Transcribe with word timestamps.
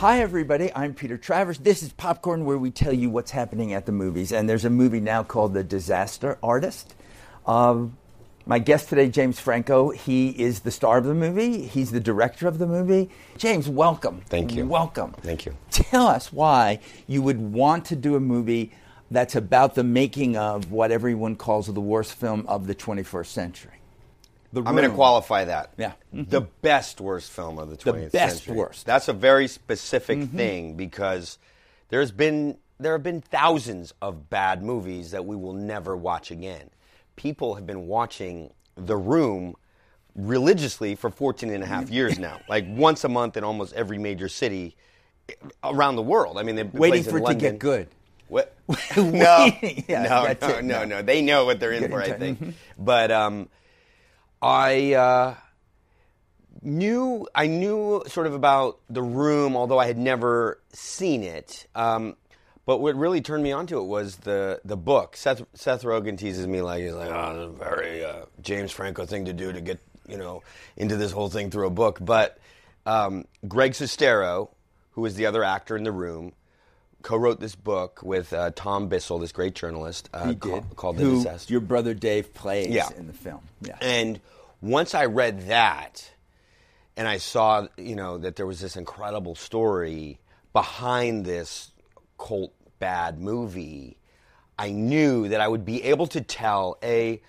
Hi, 0.00 0.22
everybody. 0.22 0.72
I'm 0.74 0.94
Peter 0.94 1.18
Travers. 1.18 1.58
This 1.58 1.82
is 1.82 1.92
Popcorn, 1.92 2.46
where 2.46 2.56
we 2.56 2.70
tell 2.70 2.94
you 2.94 3.10
what's 3.10 3.32
happening 3.32 3.74
at 3.74 3.84
the 3.84 3.92
movies. 3.92 4.32
And 4.32 4.48
there's 4.48 4.64
a 4.64 4.70
movie 4.70 4.98
now 4.98 5.22
called 5.22 5.52
The 5.52 5.62
Disaster 5.62 6.38
Artist. 6.42 6.94
Um, 7.44 7.98
my 8.46 8.60
guest 8.60 8.88
today, 8.88 9.10
James 9.10 9.38
Franco, 9.38 9.90
he 9.90 10.30
is 10.30 10.60
the 10.60 10.70
star 10.70 10.96
of 10.96 11.04
the 11.04 11.12
movie. 11.12 11.66
He's 11.66 11.90
the 11.90 12.00
director 12.00 12.48
of 12.48 12.58
the 12.58 12.66
movie. 12.66 13.10
James, 13.36 13.68
welcome. 13.68 14.22
Thank 14.24 14.54
you. 14.54 14.64
Welcome. 14.64 15.12
Thank 15.20 15.44
you. 15.44 15.54
Tell 15.70 16.06
us 16.06 16.32
why 16.32 16.80
you 17.06 17.20
would 17.20 17.38
want 17.38 17.84
to 17.84 17.94
do 17.94 18.16
a 18.16 18.20
movie 18.20 18.72
that's 19.10 19.36
about 19.36 19.74
the 19.74 19.84
making 19.84 20.34
of 20.34 20.72
what 20.72 20.90
everyone 20.90 21.36
calls 21.36 21.66
the 21.66 21.78
worst 21.78 22.14
film 22.14 22.46
of 22.48 22.66
the 22.66 22.74
21st 22.74 23.26
century. 23.26 23.79
The 24.52 24.62
I'm 24.64 24.74
going 24.74 24.88
to 24.88 24.94
qualify 24.94 25.44
that. 25.44 25.70
Yeah. 25.78 25.92
Mhm. 26.14 26.28
The 26.28 26.40
best 26.40 27.00
worst 27.00 27.30
film 27.30 27.58
of 27.58 27.70
the 27.70 27.76
20th 27.76 28.10
the 28.12 28.18
best 28.18 28.38
century. 28.44 28.56
worst. 28.56 28.84
That's 28.86 29.06
a 29.08 29.12
very 29.12 29.46
specific 29.46 30.24
thing 30.30 30.74
because 30.74 31.38
there's 31.88 32.10
been 32.10 32.58
there 32.78 32.92
have 32.92 33.02
been 33.02 33.20
thousands 33.20 33.92
of 34.00 34.30
bad 34.30 34.62
movies 34.62 35.10
that 35.10 35.24
we 35.26 35.36
will 35.36 35.52
never 35.52 35.96
watch 35.96 36.30
again. 36.30 36.70
People 37.16 37.54
have 37.54 37.66
been 37.66 37.86
watching 37.86 38.50
The 38.76 38.96
Room 38.96 39.54
religiously 40.16 40.94
for 40.94 41.10
14 41.10 41.50
and 41.50 41.62
a 41.62 41.66
half 41.66 41.90
years 41.90 42.18
now. 42.18 42.40
Like 42.48 42.64
once 42.68 43.04
a 43.04 43.08
month 43.08 43.36
in 43.36 43.44
almost 43.44 43.72
every 43.74 43.98
major 43.98 44.28
city 44.28 44.76
around 45.62 45.96
the 45.96 46.02
world. 46.02 46.38
I 46.38 46.42
mean, 46.42 46.56
they've 46.56 46.72
Waiting 46.74 47.04
for 47.04 47.18
it 47.18 47.26
to 47.26 47.34
get 47.34 47.58
good. 47.58 47.88
What? 48.28 48.54
No, 48.96 49.50
Yeah, 49.88 50.02
no, 50.02 50.34
no, 50.40 50.48
no, 50.48 50.60
No. 50.60 50.84
no. 50.84 51.02
They 51.02 51.22
know 51.22 51.44
what 51.44 51.60
they're 51.60 51.72
in 51.72 51.88
for, 51.90 52.00
I 52.02 52.12
think. 52.12 52.54
But 52.78 53.10
um, 53.12 53.48
I 54.42 54.94
uh, 54.94 55.34
knew 56.62 57.26
I 57.34 57.46
knew 57.46 58.02
sort 58.06 58.26
of 58.26 58.34
about 58.34 58.80
the 58.88 59.02
room, 59.02 59.56
although 59.56 59.78
I 59.78 59.86
had 59.86 59.98
never 59.98 60.60
seen 60.72 61.22
it. 61.22 61.66
Um, 61.74 62.16
but 62.66 62.78
what 62.78 62.94
really 62.94 63.20
turned 63.20 63.42
me 63.42 63.52
onto 63.52 63.78
it 63.80 63.84
was 63.84 64.16
the 64.18 64.60
the 64.64 64.76
book. 64.76 65.16
Seth 65.16 65.42
Seth 65.54 65.82
Rogen 65.82 66.16
teases 66.16 66.46
me 66.46 66.62
like 66.62 66.82
he's 66.82 66.92
like, 66.92 67.10
oh, 67.10 67.42
a 67.42 67.48
very 67.48 68.04
uh, 68.04 68.26
James 68.40 68.70
Franco 68.70 69.06
thing 69.06 69.24
to 69.26 69.32
do 69.32 69.52
to 69.52 69.60
get 69.60 69.80
you 70.08 70.16
know 70.16 70.42
into 70.76 70.96
this 70.96 71.12
whole 71.12 71.28
thing 71.28 71.50
through 71.50 71.66
a 71.66 71.70
book. 71.70 71.98
But 72.00 72.38
um, 72.86 73.26
Greg 73.46 73.72
Sestero, 73.72 74.50
who 74.92 75.02
was 75.02 75.14
the 75.16 75.26
other 75.26 75.44
actor 75.44 75.76
in 75.76 75.84
the 75.84 75.92
room, 75.92 76.32
co-wrote 77.02 77.40
this 77.40 77.54
book 77.54 78.02
with 78.02 78.32
uh, 78.32 78.50
Tom 78.54 78.88
Bissell, 78.88 79.18
this 79.18 79.32
great 79.32 79.54
journalist, 79.54 80.08
uh, 80.12 80.28
He 80.28 80.34
ca- 80.36 80.60
did. 80.60 80.76
called 80.76 80.96
The 80.98 81.04
Disaster. 81.04 81.52
your 81.52 81.60
brother 81.60 81.94
Dave 81.94 82.32
plays 82.34 82.68
Yeah. 82.68 82.88
in 82.96 83.06
the 83.06 83.12
film. 83.12 83.40
Yeah. 83.62 83.76
And 83.80 84.20
once 84.60 84.94
I 84.94 85.06
read 85.06 85.48
that, 85.48 86.10
and 86.96 87.08
I 87.08 87.16
saw, 87.18 87.66
you 87.76 87.96
know, 87.96 88.18
that 88.18 88.36
there 88.36 88.46
was 88.46 88.60
this 88.60 88.76
incredible 88.76 89.34
story 89.34 90.18
behind 90.52 91.24
this 91.24 91.70
cult 92.18 92.52
bad 92.78 93.18
movie, 93.20 93.96
I 94.58 94.70
knew 94.70 95.28
that 95.28 95.40
I 95.40 95.48
would 95.48 95.64
be 95.64 95.82
able 95.84 96.06
to 96.08 96.20
tell 96.20 96.76
a 96.82 97.20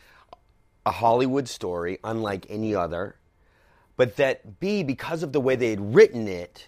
a 0.85 0.91
Hollywood 0.91 1.47
story 1.47 1.99
unlike 2.03 2.47
any 2.49 2.73
other, 2.73 3.15
but 3.97 4.15
that 4.15 4.59
B, 4.59 4.81
because 4.81 5.21
of 5.21 5.31
the 5.31 5.39
way 5.39 5.55
they 5.55 5.69
had 5.69 5.93
written 5.93 6.27
it, 6.27 6.67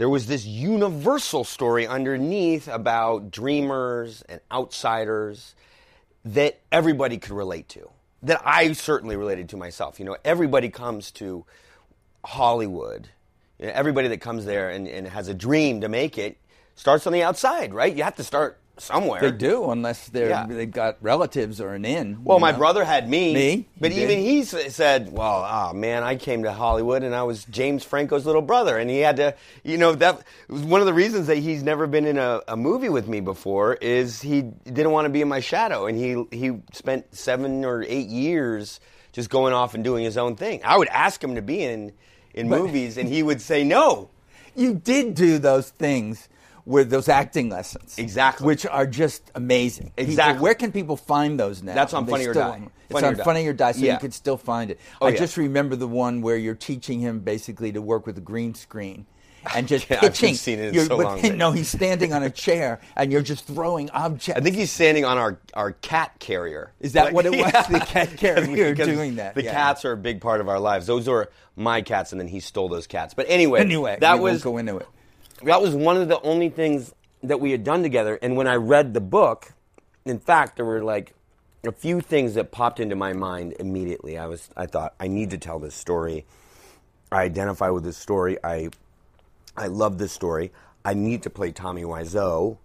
there 0.00 0.08
was 0.08 0.26
this 0.26 0.46
universal 0.46 1.44
story 1.44 1.86
underneath 1.86 2.68
about 2.68 3.30
dreamers 3.30 4.22
and 4.30 4.40
outsiders 4.50 5.54
that 6.24 6.58
everybody 6.72 7.18
could 7.18 7.32
relate 7.32 7.68
to. 7.68 7.90
That 8.22 8.40
I 8.42 8.72
certainly 8.72 9.16
related 9.16 9.50
to 9.50 9.58
myself. 9.58 9.98
You 9.98 10.06
know, 10.06 10.16
everybody 10.24 10.70
comes 10.70 11.10
to 11.10 11.44
Hollywood. 12.24 13.10
You 13.58 13.66
know, 13.66 13.72
everybody 13.74 14.08
that 14.08 14.22
comes 14.22 14.46
there 14.46 14.70
and, 14.70 14.88
and 14.88 15.06
has 15.06 15.28
a 15.28 15.34
dream 15.34 15.82
to 15.82 15.88
make 15.90 16.16
it 16.16 16.38
starts 16.76 17.06
on 17.06 17.12
the 17.12 17.22
outside, 17.22 17.74
right? 17.74 17.94
You 17.94 18.02
have 18.04 18.16
to 18.16 18.24
start 18.24 18.58
somewhere. 18.80 19.20
They 19.20 19.30
do, 19.30 19.70
unless 19.70 20.08
they're 20.08 20.28
Yeah. 20.30 20.46
they've 20.48 20.70
got 20.70 20.96
relatives 21.00 21.60
or 21.60 21.74
an 21.74 21.84
in. 21.84 22.24
Well, 22.24 22.38
my 22.38 22.52
know? 22.52 22.58
brother 22.58 22.84
had 22.84 23.08
me. 23.08 23.32
Me? 23.34 23.68
But 23.80 23.92
He 23.92 24.02
even 24.02 24.16
did. 24.18 24.24
he 24.24 24.42
said, 24.44 25.12
well, 25.12 25.42
ah, 25.46 25.72
man, 25.72 26.02
I 26.02 26.16
came 26.16 26.42
to 26.44 26.52
Hollywood 26.52 27.02
and 27.02 27.14
I 27.14 27.22
was 27.24 27.44
James 27.44 27.84
Franco's 27.84 28.26
little 28.26 28.42
brother. 28.42 28.78
And 28.78 28.88
he 28.90 28.98
had 28.98 29.16
to, 29.16 29.34
you 29.64 29.78
know, 29.78 29.94
that 29.94 30.22
was 30.48 30.62
one 30.62 30.80
of 30.80 30.86
the 30.86 30.94
reasons 30.94 31.26
that 31.28 31.36
he's 31.38 31.62
never 31.62 31.86
been 31.86 32.06
in 32.06 32.18
a, 32.18 32.40
a 32.48 32.56
movie 32.56 32.88
with 32.88 33.06
me 33.08 33.20
before 33.20 33.74
is 33.74 34.20
he 34.20 34.42
didn't 34.42 34.92
want 34.92 35.04
to 35.06 35.10
be 35.10 35.20
in 35.20 35.28
my 35.28 35.40
shadow. 35.40 35.86
And 35.86 35.98
he, 35.98 36.24
he 36.36 36.58
spent 36.72 37.14
seven 37.14 37.64
or 37.64 37.82
eight 37.82 38.08
years 38.08 38.80
just 39.12 39.28
going 39.30 39.52
off 39.52 39.74
and 39.74 39.82
doing 39.84 40.04
his 40.04 40.16
own 40.16 40.36
thing. 40.36 40.60
I 40.64 40.76
would 40.76 40.88
ask 40.88 41.22
him 41.22 41.34
to 41.34 41.42
be 41.42 41.62
in, 41.62 41.92
in 42.34 42.48
But- 42.48 42.60
movies 42.60 42.96
and 42.96 43.08
he 43.08 43.22
would 43.22 43.40
say 43.40 43.64
no. 43.64 44.10
You 44.56 44.74
did 44.74 45.14
do 45.14 45.38
those 45.38 45.70
things 45.70 46.28
with 46.64 46.90
those 46.90 47.08
acting 47.08 47.48
lessons, 47.48 47.96
Exactly. 47.98 48.46
which 48.46 48.66
are 48.66 48.86
just 48.86 49.30
amazing. 49.34 49.92
People- 49.96 50.10
Exactly. 50.10 50.42
where 50.42 50.54
can 50.54 50.72
people 50.72 50.96
find 50.96 51.38
those 51.38 51.62
now? 51.62 51.74
That's 51.74 51.94
on 51.94 52.06
Funny 52.06 52.26
or 52.26 52.34
Die. 52.34 52.68
It's 52.90 53.02
on. 53.02 53.16
Funny 53.16 53.46
or 53.46 53.52
Die, 53.52 53.72
so 53.72 53.78
Yeah. 53.80 53.94
you 53.94 53.98
could 53.98 54.14
still 54.14 54.36
find 54.36 54.70
it. 54.70 54.78
Oh, 55.00 55.06
I 55.06 55.10
yeah. 55.10 55.18
just 55.18 55.36
remember 55.36 55.76
the 55.76 55.88
one 55.88 56.22
where 56.22 56.36
you're 56.36 56.54
teaching 56.54 57.00
him 57.00 57.20
basically 57.20 57.72
to 57.72 57.80
work 57.82 58.06
with 58.06 58.18
a 58.18 58.20
green 58.22 58.54
screen. 58.54 59.06
And 59.54 59.66
just 59.68 59.88
Yeah, 59.88 59.96
I 60.02 60.04
haven't 60.06 60.34
seen 60.36 60.58
it 60.58 60.76
in 60.76 60.86
so 60.86 60.96
long. 60.98 61.38
No, 61.38 61.50
he's 61.50 61.68
standing 61.70 62.12
on 62.12 62.22
a 62.22 62.28
chair, 62.28 62.78
and 62.94 63.10
you're 63.10 63.22
just 63.22 63.46
throwing 63.46 63.88
objects. 63.90 64.38
I 64.38 64.42
think 64.44 64.54
he's 64.54 64.70
standing 64.70 65.06
on 65.06 65.16
our, 65.16 65.38
our 65.54 65.72
cat 65.72 66.12
carrier. 66.18 66.72
Is 66.78 66.92
that 66.92 67.14
what 67.14 67.24
it 67.24 67.30
was? 67.36 67.38
Yeah. 67.40 67.62
The 67.62 67.80
cat 67.80 68.16
carrier 68.18 68.70
Because 68.72 68.88
doing 68.94 69.16
that, 69.16 69.34
The 69.34 69.44
yeah. 69.44 69.52
cats 69.52 69.84
are 69.86 69.92
a 69.92 69.96
big 69.96 70.20
part 70.20 70.42
of 70.42 70.48
our 70.50 70.60
lives. 70.60 70.86
Those 70.86 71.08
are 71.08 71.30
my 71.56 71.80
cats, 71.80 72.12
and 72.12 72.20
then 72.20 72.28
he 72.28 72.40
stole 72.40 72.68
those 72.68 72.86
cats. 72.86 73.14
But 73.14 73.26
anyway, 73.30 73.60
anyway, 73.60 73.96
that 74.00 74.18
was 74.20 74.42
go 74.42 74.58
into 74.58 74.76
it. 74.76 74.86
That 75.44 75.62
was 75.62 75.74
one 75.74 75.96
of 75.96 76.08
the 76.08 76.20
only 76.22 76.48
things 76.48 76.94
that 77.22 77.40
we 77.40 77.50
had 77.50 77.64
done 77.64 77.82
together. 77.82 78.18
And 78.22 78.36
when 78.36 78.46
I 78.46 78.56
read 78.56 78.94
the 78.94 79.00
book, 79.00 79.52
in 80.04 80.18
fact, 80.18 80.56
there 80.56 80.64
were 80.64 80.82
like 80.82 81.14
a 81.66 81.72
few 81.72 82.00
things 82.00 82.34
that 82.34 82.50
popped 82.50 82.80
into 82.80 82.96
my 82.96 83.12
mind 83.12 83.54
immediately. 83.58 84.16
I 84.18 84.26
was 84.26 84.48
I 84.56 84.66
thought 84.66 84.94
I 84.98 85.08
need 85.08 85.30
to 85.30 85.38
tell 85.38 85.58
this 85.58 85.74
story. 85.74 86.24
I 87.12 87.22
identify 87.22 87.70
with 87.70 87.84
this 87.84 87.96
story. 87.96 88.38
I 88.42 88.70
I 89.56 89.66
love 89.66 89.98
this 89.98 90.12
story. 90.12 90.52
I 90.84 90.94
need 90.94 91.22
to 91.24 91.30
play 91.30 91.52
Tommy 91.52 91.82
Wiseau, 91.82 92.56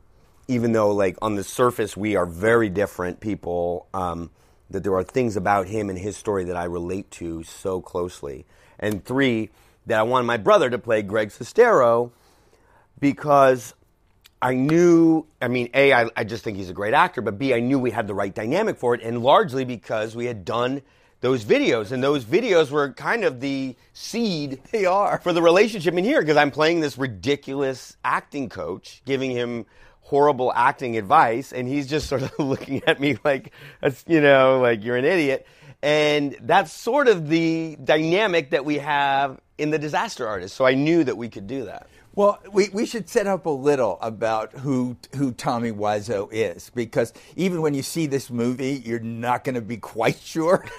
even 0.48 0.72
though 0.72 0.92
like 0.92 1.18
on 1.22 1.36
the 1.36 1.44
surface 1.44 1.98
we 1.98 2.16
are 2.16 2.26
very 2.26 2.70
different 2.70 3.20
people. 3.20 3.88
Um, 3.94 4.30
that 4.70 4.84
there 4.84 4.96
are 4.96 5.04
things 5.04 5.38
about 5.38 5.68
him 5.68 5.92
and 5.92 6.00
his 6.00 6.18
story 6.18 6.44
that 6.46 6.56
I 6.56 6.64
relate 6.64 7.12
to 7.12 7.44
so 7.44 7.82
closely. 7.82 8.46
And 8.80 9.06
three, 9.06 9.52
that 9.86 10.00
I 10.00 10.04
wanted 10.04 10.26
my 10.26 10.38
brother 10.38 10.70
to 10.72 10.80
play 10.80 11.04
Greg 11.04 11.30
Sestero 11.30 12.12
because 13.00 13.74
I 14.42 14.54
knew, 14.54 15.26
I 15.42 15.48
mean, 15.48 15.70
A, 15.74 15.94
I, 15.94 16.10
I 16.16 16.24
just 16.24 16.44
think 16.44 16.58
he's 16.58 16.70
a 16.70 16.74
great 16.74 16.94
actor, 16.94 17.22
but 17.22 17.38
B, 17.38 17.54
I 17.54 17.60
knew 17.60 17.80
we 17.80 17.92
had 17.92 18.08
the 18.08 18.14
right 18.14 18.34
dynamic 18.34 18.78
for 18.78 18.94
it, 18.94 19.02
and 19.02 19.22
largely 19.24 19.66
because 19.66 20.16
we 20.16 20.26
had 20.26 20.46
done 20.46 20.82
those 21.22 21.44
videos, 21.44 21.92
and 21.92 22.04
those 22.04 22.26
videos 22.26 22.70
were 22.70 22.92
kind 22.94 23.24
of 23.24 23.40
the 23.40 23.76
seed 23.94 24.62
They 24.72 24.86
are. 24.86 25.20
for 25.20 25.34
the 25.34 25.42
relationship 25.42 25.96
in 25.96 26.04
here, 26.04 26.22
because 26.22 26.38
I'm 26.38 26.52
playing 26.52 26.82
this 26.82 26.98
ridiculous 26.98 27.98
acting 28.04 28.50
coach, 28.50 29.02
giving 29.06 29.32
him 29.32 29.66
horrible 30.02 30.54
acting 30.54 30.98
advice, 30.98 31.52
and 31.52 31.68
he's 31.68 31.88
just 31.88 32.08
sort 32.08 32.22
of 32.22 32.32
looking 32.40 32.84
at 32.86 33.00
me 33.00 33.18
like, 33.24 33.52
that's, 33.82 34.04
you 34.08 34.22
know, 34.22 34.60
like 34.60 34.84
you're 34.84 34.98
an 34.98 35.06
idiot. 35.06 35.48
And 35.82 36.36
that's 36.42 36.72
sort 36.72 37.08
of 37.08 37.30
the 37.30 37.78
dynamic 37.84 38.52
that 38.52 38.66
we 38.66 38.78
have 38.78 39.40
in 39.58 39.72
the 39.72 39.80
disaster 39.80 40.28
artist. 40.28 40.56
So 40.56 40.66
I 40.66 40.74
knew 40.74 41.04
that 41.04 41.18
we 41.18 41.30
could 41.30 41.48
do 41.48 41.66
that. 41.66 41.88
Well, 42.16 42.40
we, 42.50 42.70
we 42.70 42.86
should 42.86 43.10
set 43.10 43.28
up 43.28 43.46
a 43.46 43.50
little 43.50 43.98
about 44.02 44.54
who 44.54 44.96
who 45.16 45.34
Tommy 45.34 45.74
Wiseau 45.74 46.30
is 46.32 46.72
because 46.74 47.12
even 47.36 47.62
when 47.62 47.74
you 47.74 47.84
see 47.84 48.08
this 48.08 48.30
movie, 48.30 48.82
you're 48.86 49.02
not 49.02 49.44
going 49.44 49.56
to 49.56 49.62
be 49.62 49.78
quite 49.78 50.20
sure. 50.24 50.66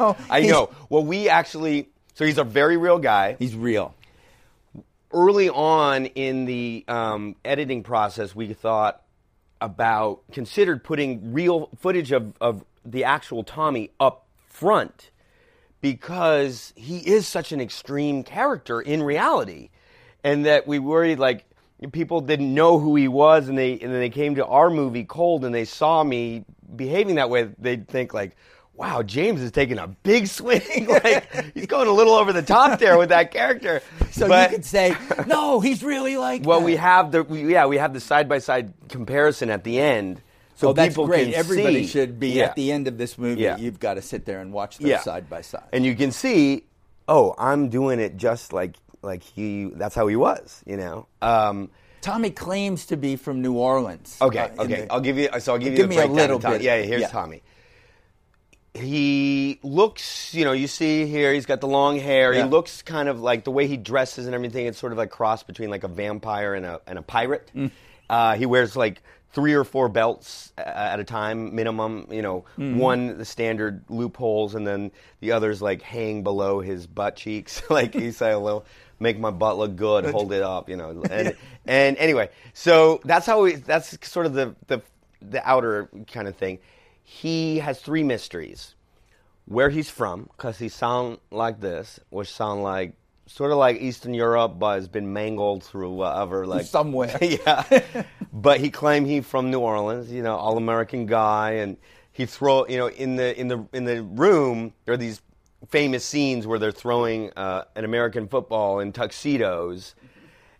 no, 0.00 0.16
I 0.28 0.42
know. 0.42 0.70
Well, 0.90 1.04
we 1.04 1.28
actually, 1.28 1.90
so 2.14 2.24
he's 2.24 2.38
a 2.38 2.44
very 2.44 2.76
real 2.76 2.98
guy. 2.98 3.36
he's 3.38 3.54
real. 3.54 3.94
Early 5.12 5.48
on 5.48 6.06
in 6.06 6.46
the 6.46 6.84
um, 6.88 7.36
editing 7.44 7.84
process, 7.84 8.34
we 8.34 8.52
thought 8.52 9.02
about, 9.60 10.20
considered 10.32 10.82
putting 10.82 11.32
real 11.32 11.70
footage 11.78 12.10
of, 12.10 12.32
of 12.40 12.64
the 12.84 13.04
actual 13.04 13.44
Tommy 13.44 13.90
up 14.00 14.26
front 14.48 15.10
because 15.80 16.72
he 16.74 16.98
is 16.98 17.26
such 17.28 17.52
an 17.52 17.60
extreme 17.60 18.24
character 18.24 18.80
in 18.80 19.02
reality. 19.02 19.70
And 20.26 20.44
that 20.46 20.66
we 20.66 20.78
worried 20.78 21.18
like 21.18 21.44
people 21.92 22.20
didn't 22.20 22.52
know 22.52 22.78
who 22.78 22.96
he 22.96 23.06
was 23.06 23.48
and 23.48 23.56
they 23.56 23.72
and 23.74 23.92
then 23.92 24.00
they 24.00 24.10
came 24.10 24.34
to 24.34 24.44
our 24.46 24.70
movie 24.70 25.04
Cold 25.04 25.44
and 25.44 25.54
they 25.54 25.64
saw 25.64 26.02
me 26.02 26.44
behaving 26.74 27.14
that 27.16 27.30
way, 27.30 27.48
they'd 27.58 27.86
think 27.88 28.12
like, 28.12 28.36
Wow, 28.74 29.02
James 29.02 29.40
is 29.40 29.52
taking 29.52 29.78
a 29.78 29.86
big 29.86 30.26
swing. 30.38 30.86
like 30.88 31.52
he's 31.54 31.66
going 31.66 31.88
a 31.88 31.92
little 31.92 32.14
over 32.14 32.32
the 32.32 32.42
top 32.42 32.78
there 32.78 32.98
with 32.98 33.08
that 33.10 33.30
character. 33.30 33.80
So 34.10 34.28
But- 34.28 34.50
you 34.50 34.56
could 34.56 34.64
say, 34.66 34.94
no, 35.26 35.60
he's 35.60 35.82
really 35.82 36.16
like. 36.16 36.44
well, 36.44 36.60
that." 36.60 36.66
we 36.66 36.76
have 36.76 37.12
the 37.12 37.22
we, 37.22 37.52
yeah 37.52 37.66
we 37.66 37.76
have 37.78 37.94
the 37.94 38.00
side 38.00 38.28
by 38.28 38.38
side 38.38 38.74
comparison 38.88 39.48
at 39.48 39.62
the 39.64 39.78
end, 39.80 40.20
so 40.56 40.68
oh, 40.68 40.72
that's 40.72 40.94
people 40.94 41.06
great. 41.06 41.32
Everybody 41.34 41.84
see- 41.84 41.88
should 41.92 42.18
be 42.18 42.30
Yeah. 42.30 42.46
at 42.46 42.56
the 42.56 42.72
end 42.72 42.88
of 42.88 42.98
this 42.98 43.16
movie. 43.16 43.42
Yeah. 43.42 43.56
You've 43.58 43.78
got 43.80 43.94
to 43.94 44.02
sit 44.02 44.24
there 44.26 44.40
and 44.40 44.52
watch 44.52 44.78
them 44.78 44.88
Yeah. 44.88 45.00
side 45.00 45.30
by 45.30 45.40
side. 45.42 45.68
and 45.72 45.84
you 45.84 45.94
can 45.94 46.10
see, 46.10 46.64
oh, 47.08 47.34
I'm 47.38 47.68
doing 47.68 48.00
it 48.00 48.16
just 48.16 48.52
like 48.52 48.74
like 49.02 49.22
he 49.22 49.70
that's 49.74 49.94
how 49.94 50.06
he 50.06 50.16
was, 50.16 50.62
you 50.66 50.76
know. 50.76 51.06
Um, 51.22 51.70
Tommy 52.00 52.30
claims 52.30 52.86
to 52.86 52.96
be 52.96 53.16
from 53.16 53.42
New 53.42 53.54
Orleans. 53.54 54.16
okay, 54.20 54.38
uh, 54.58 54.62
okay, 54.64 54.82
the- 54.82 54.92
I'll 54.92 55.00
give 55.00 55.18
you. 55.18 55.28
So 55.40 55.52
I'll 55.52 55.58
give 55.58 55.72
you 55.72 55.76
Give 55.78 55.88
the 55.88 55.96
me 55.96 56.00
a 56.02 56.06
little 56.06 56.38
bit. 56.38 56.62
Yeah, 56.62 56.76
here's 56.82 57.02
Yeah. 57.02 57.08
Tommy. 57.08 57.42
He 58.74 59.58
looks, 59.62 60.34
you 60.34 60.44
know, 60.44 60.52
you 60.52 60.66
see 60.66 61.06
here, 61.06 61.32
he's 61.32 61.46
got 61.46 61.62
the 61.62 61.66
long 61.66 61.98
hair. 61.98 62.34
Yeah. 62.34 62.42
He 62.44 62.48
looks 62.50 62.82
kind 62.82 63.08
of 63.08 63.20
like 63.22 63.44
the 63.44 63.50
way 63.50 63.66
he 63.66 63.78
dresses 63.78 64.26
and 64.26 64.34
everything. 64.34 64.66
It's 64.66 64.76
sort 64.78 64.92
of 64.92 64.98
like 64.98 65.10
cross 65.10 65.42
between 65.42 65.70
like 65.70 65.82
a 65.82 65.88
vampire 65.88 66.52
and 66.54 66.66
a 66.66 66.80
and 66.86 66.98
a 66.98 67.02
pirate. 67.02 67.50
Mm. 67.56 67.70
Uh, 68.10 68.34
he 68.36 68.44
wears 68.44 68.76
like 68.76 69.02
three 69.32 69.54
or 69.54 69.64
four 69.64 69.88
belts 69.88 70.52
uh, 70.58 70.60
at 70.60 71.00
a 71.00 71.04
time, 71.04 71.54
minimum. 71.54 72.06
You 72.10 72.20
know, 72.20 72.44
Mm-hmm. 72.58 72.78
one 72.78 73.16
the 73.18 73.24
standard 73.24 73.82
loopholes, 73.88 74.54
and 74.54 74.66
then 74.66 74.92
the 75.20 75.32
others 75.32 75.62
like 75.62 75.80
hang 75.80 76.22
below 76.22 76.60
his 76.60 76.86
butt 76.86 77.16
cheeks. 77.16 77.62
like 77.70 77.94
he's 77.94 78.18
say 78.18 78.30
a 78.32 78.38
little, 78.38 78.66
make 78.98 79.18
my 79.18 79.30
butt 79.30 79.58
look 79.58 79.76
good, 79.76 80.04
hold 80.06 80.32
it 80.32 80.42
up. 80.42 80.68
You 80.68 80.76
know, 80.76 81.02
and 81.10 81.36
and 81.66 81.96
anyway, 81.98 82.30
so 82.52 83.00
that's 83.04 83.26
how 83.26 83.42
we. 83.42 83.56
That's 83.56 83.96
sort 84.08 84.26
of 84.26 84.34
the 84.34 84.54
the 84.66 84.82
the 85.22 85.48
outer 85.48 85.88
kind 86.12 86.28
of 86.28 86.36
thing. 86.36 86.58
He 87.02 87.58
has 87.58 87.80
three 87.80 88.02
mysteries 88.02 88.74
where 89.46 89.70
he's 89.70 89.88
from, 89.88 90.28
because 90.36 90.58
he 90.58 90.68
sound 90.68 91.18
like 91.30 91.60
this, 91.60 92.00
which 92.10 92.32
sound 92.32 92.62
like 92.62 92.94
sort 93.26 93.52
of 93.52 93.58
like 93.58 93.80
Eastern 93.80 94.14
Europe, 94.14 94.58
but 94.58 94.74
has 94.74 94.88
been 94.88 95.12
mangled 95.12 95.62
through 95.62 95.90
whatever, 95.90 96.46
like 96.46 96.66
Somewhere. 96.66 97.16
yeah. 97.22 97.82
but 98.32 98.60
he 98.60 98.70
claimed 98.70 99.06
he 99.06 99.20
from 99.20 99.50
New 99.50 99.60
Orleans, 99.60 100.10
you 100.10 100.22
know, 100.22 100.36
all 100.36 100.56
American 100.56 101.06
guy, 101.06 101.52
and 101.52 101.76
he 102.12 102.26
throw, 102.26 102.66
you 102.66 102.78
know, 102.78 102.88
in 102.88 103.16
the 103.16 103.38
in 103.38 103.48
the 103.48 103.66
in 103.72 103.84
the 103.84 104.02
room 104.02 104.72
there 104.84 104.94
are 104.94 104.98
these 104.98 105.20
famous 105.68 106.04
scenes 106.04 106.46
where 106.46 106.58
they're 106.58 106.72
throwing 106.72 107.32
uh, 107.36 107.64
an 107.74 107.84
American 107.84 108.28
football 108.28 108.80
in 108.80 108.92
tuxedos. 108.92 109.94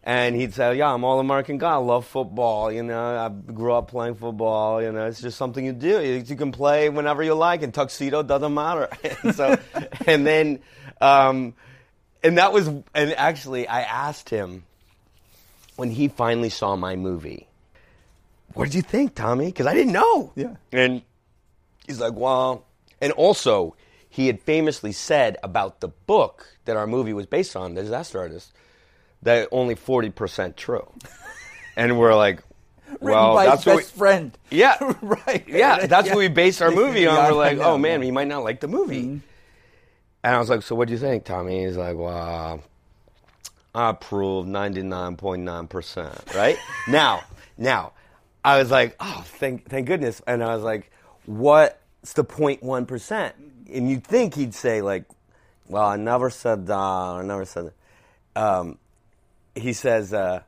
And 0.02 0.36
he'd 0.36 0.54
say, 0.54 0.76
"Yeah, 0.76 0.92
I'm 0.92 1.02
all 1.02 1.18
American 1.18 1.58
guy. 1.58 1.72
I 1.72 1.76
love 1.76 2.06
football. 2.06 2.70
You 2.70 2.84
know, 2.84 2.96
I 2.96 3.28
grew 3.28 3.72
up 3.72 3.88
playing 3.88 4.14
football. 4.14 4.80
You 4.80 4.92
know, 4.92 5.06
it's 5.06 5.20
just 5.20 5.36
something 5.36 5.64
you 5.64 5.72
do. 5.72 6.00
You, 6.00 6.36
can 6.36 6.52
play 6.52 6.88
whenever 6.88 7.24
you 7.24 7.34
like, 7.34 7.62
and 7.62 7.74
tuxedo 7.74 8.22
doesn't 8.22 8.54
matter." 8.54 8.88
and 9.22 9.34
so, 9.34 9.58
and 10.06 10.24
then, 10.24 10.60
um, 11.00 11.54
and 12.22 12.38
that 12.38 12.52
was, 12.52 12.68
and 12.68 12.86
actually, 12.94 13.66
I 13.66 13.82
asked 13.82 14.30
him 14.30 14.62
when 15.74 15.90
he 15.90 16.06
finally 16.06 16.50
saw 16.50 16.76
my 16.76 16.94
movie, 16.94 17.48
"What 18.54 18.66
did 18.66 18.74
you 18.74 18.82
think, 18.82 19.16
Tommy?" 19.16 19.46
Because 19.46 19.66
I 19.66 19.74
didn't 19.74 19.92
know. 19.92 20.30
Yeah. 20.36 20.54
And 20.70 21.02
he's 21.84 21.98
like, 21.98 22.12
"Well," 22.14 22.64
and 23.00 23.10
also, 23.10 23.74
he 24.16 24.28
had 24.28 24.40
famously 24.40 24.92
said 24.92 25.36
about 25.42 25.80
the 25.80 25.88
book 25.88 26.56
that 26.64 26.74
our 26.74 26.86
movie 26.86 27.12
was 27.12 27.26
based 27.26 27.54
on, 27.54 27.74
The 27.74 27.82
Disaster 27.82 28.18
Artist, 28.18 28.50
that 29.20 29.46
only 29.52 29.74
forty 29.74 30.08
percent 30.08 30.56
true. 30.56 30.90
and 31.76 31.98
we're 31.98 32.14
like, 32.14 32.42
"Well, 33.00 33.34
by 33.34 33.44
that's 33.44 33.64
his 33.64 33.66
what." 33.66 33.76
best 33.80 33.94
friend. 33.94 34.38
We, 34.50 34.58
yeah, 34.60 34.76
right. 35.02 35.46
Yeah, 35.46 35.86
that's 35.86 36.08
what 36.08 36.16
we 36.16 36.28
based 36.28 36.62
our 36.62 36.70
movie 36.70 37.06
on. 37.06 37.30
We're 37.30 37.32
like, 37.36 37.58
"Oh 37.58 37.76
man, 37.76 38.00
yeah. 38.00 38.06
we 38.06 38.10
might 38.10 38.26
not 38.26 38.42
like 38.42 38.60
the 38.60 38.68
movie." 38.68 39.02
Mm-hmm. 39.02 39.18
And 40.24 40.34
I 40.34 40.38
was 40.38 40.48
like, 40.48 40.62
"So 40.62 40.74
what 40.74 40.88
do 40.88 40.94
you 40.94 40.98
think, 40.98 41.26
Tommy?" 41.26 41.66
He's 41.66 41.76
like, 41.76 41.98
"Well, 41.98 42.62
I 43.74 43.90
approve 43.90 44.46
ninety 44.46 44.82
nine 44.82 45.16
point 45.16 45.42
nine 45.42 45.66
percent." 45.66 46.18
Right 46.34 46.56
now, 46.88 47.22
now, 47.58 47.92
I 48.42 48.58
was 48.58 48.70
like, 48.70 48.96
"Oh, 48.98 49.24
thank 49.26 49.68
thank 49.68 49.86
goodness!" 49.86 50.22
And 50.26 50.42
I 50.42 50.54
was 50.54 50.64
like, 50.64 50.90
"What's 51.26 52.14
the 52.14 52.24
point 52.24 52.62
one 52.62 52.86
percent?" 52.86 53.34
And 53.72 53.90
you'd 53.90 54.04
think 54.04 54.34
he'd 54.34 54.54
say 54.54 54.82
like, 54.82 55.04
"Well, 55.68 55.84
I 55.84 55.96
never 55.96 56.30
said 56.30 56.66
that. 56.66 56.74
I 56.74 57.22
never 57.24 57.44
said 57.44 57.72
that." 58.34 58.40
Um, 58.42 58.78
he 59.54 59.72
says, 59.72 60.12
uh, 60.12 60.40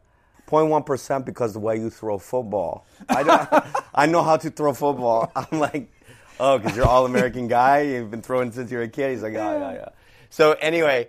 0.1 0.49 0.85
percent 0.87 1.25
because 1.27 1.53
the 1.55 1.59
way 1.59 1.77
you 1.79 1.91
throw 1.91 2.19
football. 2.19 2.85
I 3.09 3.23
don't, 3.23 3.65
I 3.95 4.07
know 4.07 4.23
how 4.23 4.37
to 4.37 4.51
throw 4.51 4.73
football. 4.75 5.33
I'm 5.37 5.59
like, 5.59 5.91
oh, 6.39 6.59
because 6.59 6.77
you're 6.77 6.87
all 6.87 7.07
American 7.07 7.49
guy. 7.49 7.81
You've 7.83 8.11
been 8.11 8.23
throwing 8.23 8.53
since 8.53 8.71
you 8.71 8.77
were 8.79 8.85
a 8.85 8.89
kid. 8.89 9.13
He's 9.13 9.23
like, 9.23 9.33
yeah, 9.33 9.59
yeah, 9.59 9.73
yeah. 9.73 9.89
So 10.31 10.53
anyway, 10.53 11.09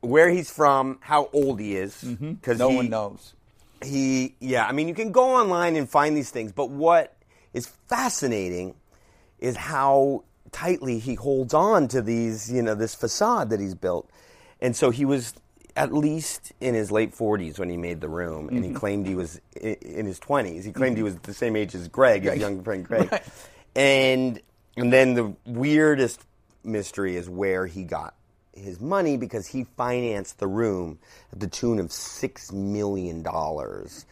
where 0.00 0.30
he's 0.30 0.50
from, 0.50 0.98
how 1.00 1.28
old 1.34 1.60
he 1.60 1.76
is, 1.76 2.02
because 2.02 2.58
No 2.58 2.70
one 2.70 2.88
knows. 2.88 3.34
he 3.82 4.34
yeah 4.40 4.66
i 4.66 4.72
mean 4.72 4.88
you 4.88 4.94
can 4.94 5.10
go 5.12 5.34
online 5.36 5.74
and 5.76 5.88
find 5.88 6.14
these 6.16 6.30
things 6.30 6.52
but 6.52 6.68
what 6.68 7.16
is 7.54 7.66
fascinating 7.88 8.74
is 9.38 9.56
how 9.56 10.22
tightly 10.52 10.98
he 10.98 11.14
holds 11.14 11.54
on 11.54 11.88
to 11.88 12.02
these 12.02 12.50
you 12.50 12.62
know 12.62 12.74
this 12.74 12.94
facade 12.94 13.50
that 13.50 13.60
he's 13.60 13.74
built. 13.74 14.10
And 14.60 14.76
so 14.76 14.90
he 14.90 15.04
was 15.04 15.34
at 15.76 15.92
least 15.92 16.52
in 16.60 16.74
his 16.74 16.90
late 16.90 17.14
40s 17.14 17.58
when 17.58 17.70
he 17.70 17.76
made 17.76 18.00
the 18.00 18.08
room 18.08 18.48
and 18.48 18.64
he 18.64 18.70
mm-hmm. 18.70 18.78
claimed 18.78 19.06
he 19.06 19.14
was 19.14 19.40
in 19.54 20.04
his 20.04 20.18
20s 20.18 20.64
he 20.64 20.72
claimed 20.72 20.96
he 20.96 21.04
mm-hmm. 21.04 21.14
was 21.14 21.16
the 21.22 21.32
same 21.32 21.54
age 21.54 21.76
as 21.76 21.86
greg 21.86 22.24
his 22.24 22.38
young 22.38 22.62
friend 22.62 22.84
greg. 22.84 23.08
Right. 23.12 23.22
and 23.76 24.40
and 24.76 24.92
then 24.92 25.14
the 25.14 25.34
weirdest 25.46 26.24
mystery 26.64 27.16
is 27.16 27.28
where 27.28 27.66
he 27.66 27.84
got 27.84 28.14
his 28.52 28.80
money 28.80 29.16
because 29.16 29.46
he 29.46 29.64
financed 29.76 30.38
the 30.38 30.46
room 30.46 30.98
at 31.32 31.40
the 31.40 31.46
tune 31.46 31.78
of 31.78 31.92
six 31.92 32.52
million 32.52 33.22
dollars. 33.22 34.06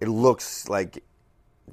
It 0.00 0.08
looks 0.08 0.68
like 0.68 1.02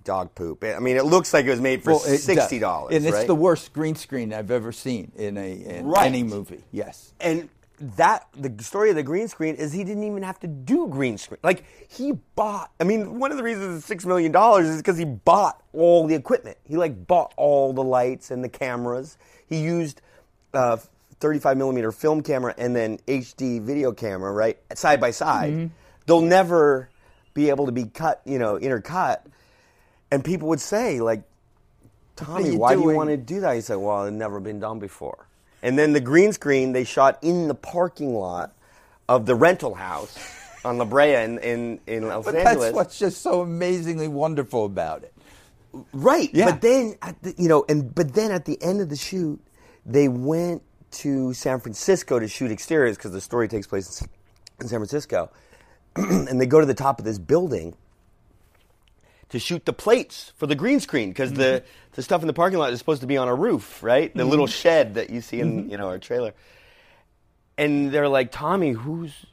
dog 0.03 0.33
poop. 0.35 0.63
I 0.63 0.79
mean, 0.79 0.97
it 0.97 1.05
looks 1.05 1.33
like 1.33 1.45
it 1.45 1.49
was 1.49 1.61
made 1.61 1.83
for 1.83 1.91
Well, 1.91 1.99
sixty 1.99 2.59
dollars. 2.59 2.95
and 2.95 3.05
it's 3.05 3.15
right? 3.17 3.27
the 3.27 3.35
worst 3.35 3.73
green 3.73 3.95
screen 3.95 4.33
I've 4.33 4.51
ever 4.51 4.71
seen 4.71 5.11
in 5.15 5.37
a 5.37 5.51
in 5.51 5.85
Right. 5.85 6.05
any 6.07 6.23
movie. 6.23 6.63
Yes. 6.71 7.13
and 7.19 7.49
that 7.79 8.27
the 8.37 8.63
story 8.63 8.91
of 8.91 8.95
the 8.95 9.03
green 9.03 9.27
screen 9.27 9.55
is 9.55 9.73
he 9.73 9.83
didn't 9.83 10.03
even 10.03 10.23
have 10.23 10.39
to 10.39 10.47
do 10.47 10.87
green 10.87 11.17
screen. 11.17 11.39
Like 11.43 11.65
he 11.89 12.13
bought. 12.35 12.71
I 12.79 12.83
mean, 12.85 13.19
one 13.19 13.31
of 13.31 13.37
the 13.37 13.43
reasons 13.43 13.77
it's 13.79 13.85
six 13.85 14.05
million 14.05 14.31
dollars 14.31 14.67
is 14.67 14.77
because 14.77 14.97
he 14.97 15.05
bought 15.05 15.61
all 15.73 16.07
the 16.07 16.15
equipment. 16.15 16.57
He 16.63 16.77
like 16.77 17.07
bought 17.07 17.33
all 17.35 17.73
the 17.73 17.83
lights 17.83 18.31
and 18.31 18.43
the 18.43 18.47
cameras. 18.49 19.17
He 19.47 19.57
used 19.61 20.01
uh, 20.53 20.77
35 21.19 21.57
millimeter 21.57 21.91
film 21.91 22.21
camera 22.21 22.53
and 22.57 22.75
then 22.75 22.99
HD 23.07 23.59
video 23.61 23.91
camera 23.91 24.31
right 24.31 24.57
side 24.75 25.01
by 25.01 25.11
side. 25.11 25.51
Mm-hmm. 25.53 25.67
They'll 26.05 26.21
never 26.21 26.89
be 27.33 27.49
able 27.49 27.65
to 27.65 27.71
be 27.71 27.85
cut, 27.85 28.21
you 28.23 28.37
know, 28.39 28.57
intercut. 28.59 29.21
And 30.13 30.23
people 30.23 30.47
would 30.49 30.61
say 30.61 31.01
like, 31.01 31.23
Tommy, 32.15 32.51
you 32.51 32.57
why 32.59 32.75
do 32.75 32.81
you 32.81 32.89
want 32.89 33.09
to 33.09 33.17
do 33.17 33.39
that? 33.39 33.55
He 33.55 33.61
said, 33.61 33.77
well, 33.77 34.05
it's 34.05 34.13
never 34.13 34.39
been 34.39 34.59
done 34.59 34.77
before. 34.77 35.27
And 35.63 35.79
then 35.79 35.91
the 35.91 35.99
green 35.99 36.31
screen 36.33 36.71
they 36.71 36.83
shot 36.83 37.17
in 37.23 37.47
the 37.47 37.55
parking 37.55 38.13
lot 38.13 38.53
of 39.09 39.25
the 39.25 39.33
rental 39.33 39.73
house 39.73 40.15
on 40.63 40.77
La 40.77 40.85
Brea 40.85 41.15
in, 41.15 41.39
in, 41.39 41.79
in 41.87 42.07
Los 42.07 42.25
But 42.25 42.35
Angeles. 42.35 42.59
that's 42.59 42.75
what's 42.75 42.99
just 42.99 43.23
so 43.23 43.41
amazingly 43.41 44.07
wonderful 44.07 44.65
about 44.65 45.01
it. 45.01 45.13
Right. 45.93 46.29
Yeah. 46.31 46.51
But 46.51 46.61
then, 46.61 46.95
at 47.01 47.19
the, 47.23 47.33
you 47.35 47.49
know, 47.49 47.65
and 47.67 47.95
but 47.95 48.13
then 48.13 48.31
at 48.31 48.45
the 48.45 48.61
end 48.61 48.81
of 48.81 48.89
the 48.89 48.95
shoot, 48.95 49.41
they 49.83 50.09
went 50.09 50.61
to 50.91 51.33
San 51.33 51.59
Francisco 51.59 52.19
to 52.19 52.27
shoot 52.27 52.51
exteriors 52.51 52.97
because 52.97 53.13
the 53.13 53.21
story 53.21 53.47
takes 53.47 53.65
place 53.65 54.05
in 54.61 54.67
San 54.67 54.77
Francisco, 54.77 55.31
and 55.95 56.39
they 56.39 56.45
go 56.45 56.59
to 56.59 56.67
the 56.67 56.75
top 56.75 56.99
of 56.99 57.05
this 57.05 57.17
building 57.17 57.75
to 59.33 59.39
shoot 59.39 59.65
the 59.65 59.73
plates 59.73 60.31
for 60.37 60.45
the 60.45 60.53
green 60.53 60.79
screen 60.79 61.09
because 61.09 61.33
the 61.33 61.63
mm-hmm. 61.63 61.65
the 61.93 62.03
stuff 62.03 62.21
in 62.21 62.27
the 62.27 62.33
parking 62.33 62.59
lot 62.59 62.71
is 62.71 62.77
supposed 62.77 63.01
to 63.01 63.07
be 63.07 63.17
on 63.17 63.27
a 63.27 63.33
roof, 63.33 63.81
right? 63.81 64.15
The 64.15 64.25
little 64.25 64.45
mm-hmm. 64.45 64.51
shed 64.51 64.93
that 64.93 65.09
you 65.09 65.21
see 65.21 65.39
in 65.39 65.63
mm-hmm. 65.63 65.71
you 65.71 65.77
know 65.77 65.87
our 65.87 65.97
trailer. 65.97 66.35
And 67.57 67.91
they're 67.91 68.07
like, 68.07 68.31
Tommy, 68.31 68.73
whose 68.73 69.25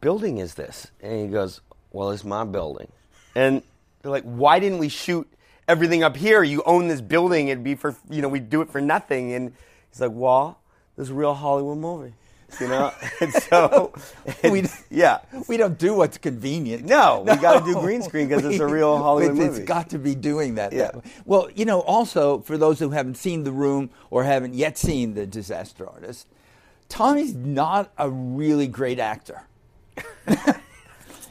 building 0.00 0.38
is 0.38 0.54
this? 0.54 0.88
And 1.00 1.20
he 1.20 1.28
goes, 1.28 1.60
Well, 1.92 2.10
it's 2.10 2.24
my 2.24 2.42
building. 2.42 2.90
And 3.36 3.62
they're 4.02 4.10
like, 4.10 4.24
Why 4.24 4.58
didn't 4.58 4.78
we 4.78 4.88
shoot 4.88 5.32
everything 5.68 6.02
up 6.02 6.16
here? 6.16 6.42
You 6.42 6.64
own 6.66 6.88
this 6.88 7.00
building. 7.00 7.46
It'd 7.46 7.62
be 7.62 7.76
for, 7.76 7.94
you 8.10 8.22
know, 8.22 8.28
we'd 8.28 8.50
do 8.50 8.60
it 8.60 8.70
for 8.70 8.80
nothing. 8.80 9.34
And 9.34 9.52
he's 9.92 10.00
like, 10.00 10.10
Well, 10.12 10.58
this 10.96 11.04
is 11.04 11.10
a 11.10 11.14
real 11.14 11.34
Hollywood 11.34 11.78
movie. 11.78 12.14
You 12.60 12.68
know? 12.68 12.92
and 13.20 13.32
so, 13.32 13.92
We- 14.44 14.60
and- 14.60 14.72
yeah. 14.90 15.18
We 15.48 15.56
don't 15.56 15.78
do 15.78 15.94
what's 15.94 16.18
convenient. 16.18 16.84
No, 16.84 17.24
we 17.26 17.36
gotta 17.36 17.64
do 17.64 17.74
green 17.80 18.02
screen 18.02 18.28
because 18.28 18.44
it's 18.44 18.60
a 18.60 18.66
real 18.78 18.96
Hollywood 18.98 19.32
It's- 19.36 19.46
movie. 19.48 19.60
It's 19.62 19.68
got 19.68 19.90
to 19.90 19.98
be 19.98 20.14
doing 20.14 20.54
that. 20.56 20.72
Yeah. 20.72 20.84
that 20.84 20.96
way. 20.96 21.02
Well, 21.24 21.48
you 21.54 21.64
know, 21.64 21.80
also 21.80 22.40
for 22.40 22.56
those 22.58 22.78
who 22.78 22.90
haven't 22.90 23.16
seen 23.16 23.44
The 23.44 23.52
Room 23.52 23.90
or 24.10 24.24
haven't 24.24 24.54
yet 24.54 24.78
seen 24.78 25.14
The 25.14 25.26
Disaster 25.26 25.88
Artist, 25.88 26.26
Tommy's 26.88 27.34
not 27.34 27.92
a 27.98 28.08
really 28.10 28.68
great 28.68 28.98
actor. 28.98 29.42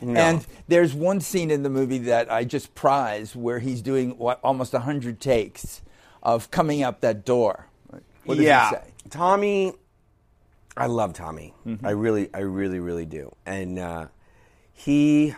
And 0.01 0.45
there's 0.67 0.93
one 0.93 1.21
scene 1.21 1.49
in 1.49 1.63
the 1.63 1.69
movie 1.69 1.99
that 1.99 2.29
I 2.31 2.43
just 2.43 2.75
prize 2.75 3.35
where 3.35 3.59
he's 3.59 3.81
doing 3.81 4.17
what, 4.17 4.39
almost 4.43 4.73
100 4.73 5.21
takes 5.21 5.81
of 6.21 6.51
coming 6.51 6.83
up 6.83 6.99
that 7.01 7.23
door. 7.23 7.67
What 8.25 8.35
does 8.35 8.45
yeah, 8.45 8.69
he 8.69 8.75
say? 8.75 8.81
Tommy. 9.09 9.73
I 10.75 10.87
love 10.87 11.13
Tommy. 11.13 11.53
Mm-hmm. 11.67 11.85
I 11.85 11.91
really, 11.91 12.29
I 12.33 12.39
really, 12.39 12.79
really 12.79 13.05
do. 13.05 13.31
And 13.45 13.77
uh, 13.79 14.07
he 14.73 15.35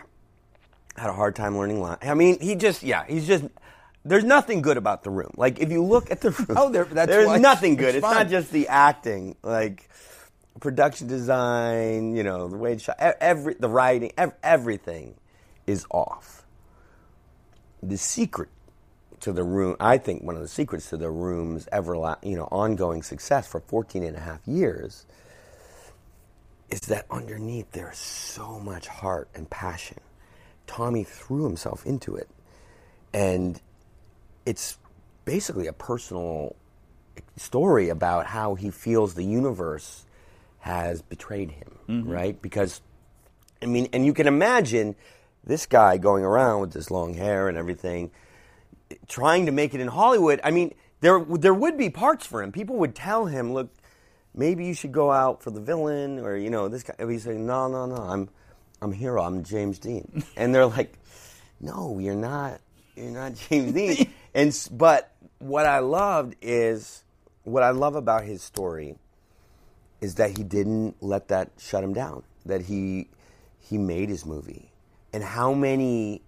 had 0.96 1.10
a 1.10 1.12
hard 1.12 1.36
time 1.36 1.58
learning 1.58 1.80
lines. 1.80 1.98
I 2.02 2.14
mean, 2.14 2.40
he 2.40 2.54
just, 2.54 2.82
yeah, 2.82 3.04
he's 3.06 3.26
just. 3.26 3.44
There's 4.04 4.24
nothing 4.24 4.62
good 4.62 4.76
about 4.76 5.02
the 5.02 5.10
room. 5.10 5.32
Like 5.36 5.58
if 5.58 5.70
you 5.72 5.82
look 5.82 6.10
at 6.12 6.20
the 6.20 6.30
room, 6.48 6.56
Oh, 6.56 6.70
there- 6.70 6.84
that's 6.84 7.10
there's 7.10 7.26
why 7.26 7.38
nothing 7.38 7.72
it's 7.72 7.80
good. 7.80 7.94
It's 7.96 8.06
fun. 8.06 8.14
not 8.14 8.28
just 8.28 8.52
the 8.52 8.68
acting. 8.68 9.36
Like 9.42 9.90
production 10.60 11.08
design, 11.08 12.14
you 12.16 12.22
know, 12.22 12.46
the 12.48 12.56
way 12.56 12.72
it's 12.74 12.84
shot, 12.84 12.96
every 13.00 13.54
the 13.54 13.68
writing, 13.68 14.12
ev- 14.16 14.32
everything 14.42 15.16
is 15.66 15.84
off. 15.90 16.46
The 17.82 17.98
secret 17.98 18.48
to 19.20 19.32
the 19.32 19.42
room, 19.44 19.76
I 19.80 19.98
think 19.98 20.22
one 20.22 20.36
of 20.36 20.40
the 20.40 20.48
secrets 20.48 20.88
to 20.90 20.96
the 20.96 21.10
room's 21.10 21.68
ever, 21.72 21.94
you 22.22 22.36
know, 22.36 22.48
ongoing 22.52 23.02
success 23.02 23.46
for 23.46 23.60
14 23.60 24.02
and 24.04 24.16
a 24.16 24.20
half 24.20 24.46
years 24.46 25.04
is 26.70 26.80
that 26.80 27.06
underneath 27.10 27.70
there's 27.72 27.98
so 27.98 28.58
much 28.58 28.88
heart 28.88 29.28
and 29.34 29.48
passion. 29.48 29.98
Tommy 30.66 31.04
threw 31.04 31.44
himself 31.44 31.86
into 31.86 32.16
it. 32.16 32.28
And 33.12 33.60
it's 34.44 34.78
basically 35.24 35.66
a 35.66 35.72
personal 35.72 36.56
story 37.36 37.88
about 37.88 38.26
how 38.26 38.54
he 38.54 38.70
feels 38.70 39.14
the 39.14 39.24
universe 39.24 40.04
has 40.60 41.02
betrayed 41.02 41.52
him, 41.52 41.78
mm-hmm. 41.88 42.10
right? 42.10 42.42
Because, 42.42 42.80
I 43.62 43.66
mean, 43.66 43.88
and 43.92 44.04
you 44.04 44.12
can 44.12 44.26
imagine 44.26 44.96
this 45.44 45.66
guy 45.66 45.96
going 45.96 46.24
around 46.24 46.60
with 46.60 46.72
this 46.72 46.90
long 46.90 47.14
hair 47.14 47.48
and 47.48 47.56
everything, 47.56 48.10
trying 49.08 49.46
to 49.46 49.52
make 49.52 49.74
it 49.74 49.80
in 49.80 49.88
Hollywood. 49.88 50.40
I 50.42 50.50
mean, 50.50 50.74
there 51.00 51.24
there 51.24 51.54
would 51.54 51.76
be 51.76 51.90
parts 51.90 52.26
for 52.26 52.42
him. 52.42 52.52
People 52.52 52.76
would 52.76 52.94
tell 52.94 53.26
him, 53.26 53.52
"Look, 53.52 53.68
maybe 54.36 54.66
you 54.66 54.74
should 54.74 54.92
go 54.92 55.10
out 55.10 55.42
for 55.42 55.50
the 55.50 55.60
villain," 55.60 56.20
or 56.20 56.36
you 56.36 56.50
know, 56.50 56.68
this 56.68 56.82
guy. 56.82 56.94
He's 57.08 57.26
like, 57.26 57.36
"No, 57.36 57.68
no, 57.68 57.86
no, 57.86 57.96
I'm 57.96 58.28
I'm 58.80 58.92
hero. 58.92 59.22
I'm 59.22 59.42
James 59.42 59.78
Dean," 59.78 60.24
and 60.36 60.54
they're 60.54 60.66
like, 60.66 60.98
"No, 61.60 61.98
you're 61.98 62.14
not. 62.14 62.60
You're 62.94 63.10
not 63.10 63.34
James 63.48 63.72
Dean." 63.72 64.12
and 64.34 64.68
but 64.72 65.12
what 65.38 65.66
I 65.66 65.80
loved 65.80 66.36
is 66.40 67.02
what 67.44 67.62
I 67.62 67.70
love 67.70 67.96
about 67.96 68.24
his 68.24 68.42
story 68.42 68.96
is 70.00 70.16
that 70.16 70.36
he 70.36 70.44
didn't 70.44 70.96
let 71.00 71.28
that 71.28 71.50
shut 71.58 71.82
him 71.82 71.94
down. 71.94 72.22
That 72.44 72.62
he 72.62 73.08
he 73.58 73.78
made 73.78 74.08
his 74.08 74.24
movie, 74.24 74.70
and 75.12 75.22
how 75.24 75.52
many 75.52 76.22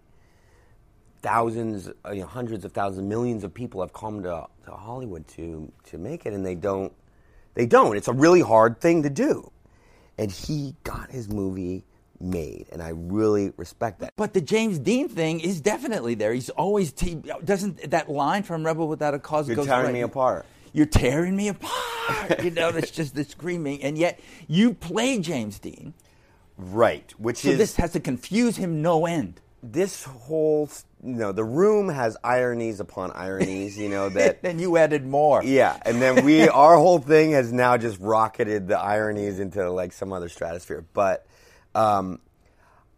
thousands, 1.22 1.90
you 2.12 2.20
know, 2.20 2.26
hundreds 2.26 2.64
of 2.64 2.72
thousands, 2.72 3.06
millions 3.06 3.44
of 3.44 3.52
people 3.52 3.80
have 3.80 3.92
come 3.92 4.22
to, 4.22 4.46
to 4.64 4.70
Hollywood 4.70 5.26
to 5.28 5.70
to 5.84 5.98
make 5.98 6.26
it, 6.26 6.32
and 6.32 6.44
they 6.44 6.54
don't. 6.54 6.92
They 7.58 7.66
don't. 7.66 7.96
It's 7.96 8.06
a 8.06 8.12
really 8.12 8.40
hard 8.40 8.80
thing 8.80 9.02
to 9.02 9.10
do, 9.10 9.50
and 10.16 10.30
he 10.30 10.76
got 10.84 11.10
his 11.10 11.28
movie 11.28 11.84
made, 12.20 12.66
and 12.70 12.80
I 12.80 12.90
really 12.90 13.52
respect 13.56 13.98
that. 13.98 14.12
But 14.16 14.32
the 14.32 14.40
James 14.40 14.78
Dean 14.78 15.08
thing 15.08 15.40
is 15.40 15.60
definitely 15.60 16.14
there. 16.14 16.32
He's 16.32 16.50
always 16.50 16.92
te- 16.92 17.20
doesn't 17.44 17.90
that 17.90 18.08
line 18.08 18.44
from 18.44 18.64
Rebel 18.64 18.86
Without 18.86 19.12
a 19.12 19.18
Cause 19.18 19.48
You're 19.48 19.56
goes 19.56 19.66
tearing 19.66 19.86
right- 19.86 19.92
me 19.94 20.00
apart. 20.02 20.46
You're 20.72 20.86
tearing 20.86 21.34
me 21.34 21.48
apart. 21.48 22.44
you 22.44 22.52
know, 22.52 22.70
that's 22.70 22.92
just 22.92 23.16
the 23.16 23.24
screaming, 23.24 23.82
and 23.82 23.98
yet 23.98 24.20
you 24.46 24.72
play 24.72 25.18
James 25.18 25.58
Dean, 25.58 25.94
Right, 26.56 27.12
which 27.18 27.38
so 27.38 27.48
is 27.50 27.58
this 27.58 27.74
has 27.76 27.90
to 27.94 27.98
confuse 28.00 28.56
him 28.56 28.82
no 28.82 29.04
end. 29.04 29.40
this 29.64 30.04
whole 30.04 30.70
you 31.02 31.14
know 31.14 31.32
the 31.32 31.44
room 31.44 31.88
has 31.88 32.16
ironies 32.24 32.80
upon 32.80 33.12
ironies. 33.12 33.78
You 33.78 33.88
know 33.88 34.08
that 34.10 34.40
and 34.42 34.60
you 34.60 34.76
added 34.76 35.06
more. 35.06 35.42
Yeah, 35.42 35.78
and 35.84 36.00
then 36.00 36.24
we 36.24 36.48
our 36.48 36.76
whole 36.76 36.98
thing 36.98 37.32
has 37.32 37.52
now 37.52 37.76
just 37.76 38.00
rocketed 38.00 38.68
the 38.68 38.78
ironies 38.78 39.38
into 39.38 39.70
like 39.70 39.92
some 39.92 40.12
other 40.12 40.28
stratosphere. 40.28 40.84
But 40.92 41.26
um, 41.74 42.20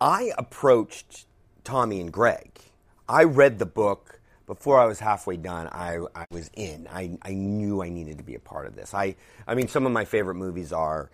I 0.01 0.33
approached 0.39 1.27
Tommy 1.65 2.01
and 2.01 2.13
Greg. 2.13 2.61
I 3.09 3.25
read 3.25 3.59
the 3.59 3.67
book 3.67 4.21
before 4.47 4.81
I 4.81 4.87
was 4.87 4.99
halfway 4.99 5.37
done. 5.37 5.69
I, 5.69 5.99
I 6.15 6.27
was 6.31 6.51
in. 6.55 6.89
I, 6.91 7.19
I 7.23 7.35
knew 7.35 7.83
I 7.83 7.89
needed 7.89 8.19
to 8.19 8.25
be 8.25 8.35
a 8.35 8.41
part 8.41 8.67
of 8.67 8.75
this. 8.75 8.95
I 8.95 9.17
I 9.47 9.55
mean, 9.55 9.69
some 9.69 9.87
of 9.87 9.93
my 9.93 10.05
favorite 10.05 10.37
movies 10.37 10.73
are 10.73 11.11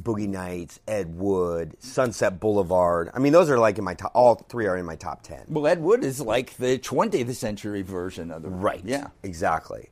Boogie 0.00 0.28
Nights, 0.28 0.80
Ed 0.86 1.16
Wood, 1.16 1.76
Sunset 1.78 2.40
Boulevard. 2.40 3.10
I 3.14 3.18
mean, 3.18 3.32
those 3.32 3.50
are 3.50 3.58
like 3.58 3.78
in 3.78 3.84
my 3.84 3.94
top. 3.94 4.12
All 4.14 4.34
three 4.34 4.66
are 4.66 4.76
in 4.76 4.84
my 4.84 4.96
top 4.96 5.22
ten. 5.22 5.44
Well, 5.48 5.66
Ed 5.66 5.80
Wood 5.80 6.04
is 6.04 6.20
like 6.20 6.56
the 6.56 6.78
20th 6.78 7.34
century 7.34 7.82
version 7.82 8.30
of 8.30 8.42
the 8.42 8.48
Right. 8.48 8.82
Yeah. 8.84 9.08
Exactly. 9.22 9.90